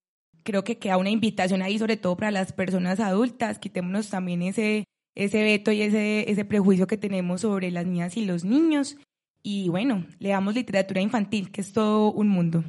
Creo 0.44 0.64
que 0.64 0.78
queda 0.78 0.96
una 0.96 1.10
invitación 1.10 1.60
ahí, 1.60 1.78
sobre 1.78 1.98
todo 1.98 2.16
para 2.16 2.30
las 2.30 2.54
personas 2.54 3.00
adultas, 3.00 3.58
quitémonos 3.58 4.08
también 4.08 4.40
ese 4.40 4.86
ese 5.16 5.42
veto 5.42 5.72
y 5.72 5.82
ese, 5.82 6.30
ese 6.30 6.44
prejuicio 6.44 6.86
que 6.86 6.98
tenemos 6.98 7.40
sobre 7.40 7.70
las 7.72 7.86
niñas 7.86 8.16
y 8.16 8.24
los 8.24 8.44
niños. 8.44 8.96
Y 9.42 9.68
bueno, 9.68 10.06
leamos 10.18 10.54
literatura 10.54 11.00
infantil, 11.00 11.50
que 11.50 11.62
es 11.62 11.72
todo 11.72 12.12
un 12.12 12.28
mundo. 12.28 12.62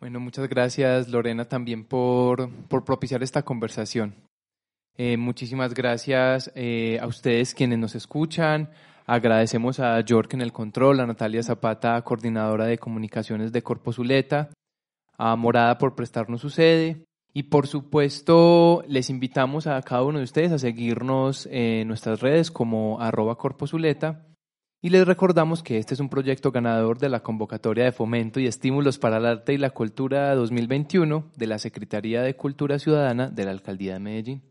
Bueno, 0.00 0.18
muchas 0.20 0.48
gracias 0.48 1.08
Lorena 1.08 1.44
también 1.44 1.84
por, 1.84 2.50
por 2.68 2.84
propiciar 2.84 3.22
esta 3.22 3.42
conversación. 3.42 4.14
Eh, 4.96 5.16
muchísimas 5.16 5.74
gracias 5.74 6.50
eh, 6.54 6.98
a 7.00 7.06
ustedes 7.06 7.54
quienes 7.54 7.78
nos 7.78 7.94
escuchan. 7.94 8.70
Agradecemos 9.06 9.80
a 9.80 10.00
York 10.00 10.32
en 10.34 10.40
el 10.40 10.52
control, 10.52 11.00
a 11.00 11.06
Natalia 11.06 11.42
Zapata, 11.42 12.00
coordinadora 12.02 12.64
de 12.66 12.78
comunicaciones 12.78 13.52
de 13.52 13.62
Corpo 13.62 13.92
Zuleta, 13.92 14.50
a 15.18 15.36
Morada 15.36 15.78
por 15.78 15.94
prestarnos 15.94 16.40
su 16.40 16.48
sede 16.48 17.04
y 17.36 17.44
por 17.44 17.66
supuesto, 17.66 18.84
les 18.86 19.10
invitamos 19.10 19.66
a 19.66 19.82
cada 19.82 20.04
uno 20.04 20.18
de 20.18 20.24
ustedes 20.24 20.52
a 20.52 20.58
seguirnos 20.58 21.48
en 21.50 21.88
nuestras 21.88 22.20
redes 22.20 22.52
como 22.52 23.00
arroba 23.00 23.36
corposuleta. 23.36 24.28
Y 24.80 24.90
les 24.90 25.04
recordamos 25.04 25.62
que 25.62 25.78
este 25.78 25.94
es 25.94 26.00
un 26.00 26.08
proyecto 26.08 26.52
ganador 26.52 26.98
de 26.98 27.08
la 27.08 27.24
convocatoria 27.24 27.86
de 27.86 27.92
fomento 27.92 28.38
y 28.38 28.46
estímulos 28.46 28.98
para 28.98 29.16
el 29.16 29.26
arte 29.26 29.52
y 29.52 29.58
la 29.58 29.70
cultura 29.70 30.32
2021 30.36 31.32
de 31.34 31.46
la 31.46 31.58
Secretaría 31.58 32.22
de 32.22 32.36
Cultura 32.36 32.78
Ciudadana 32.78 33.28
de 33.30 33.44
la 33.44 33.50
Alcaldía 33.50 33.94
de 33.94 34.00
Medellín. 34.00 34.42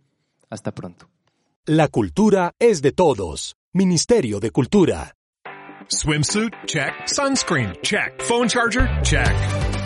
Hasta 0.50 0.74
pronto. 0.74 1.08
La 1.66 1.88
cultura 1.88 2.52
es 2.60 2.82
de 2.82 2.92
todos. 2.92 3.56
Ministerio 3.72 4.42
de 4.42 4.52
Cultura. 4.52 5.16
Swimsuit? 5.88 6.54
Check. 6.66 7.08
Sunscreen? 7.08 7.74
Check. 7.82 8.22
Phone 8.24 8.50
charger? 8.50 8.90
Check. 9.04 9.63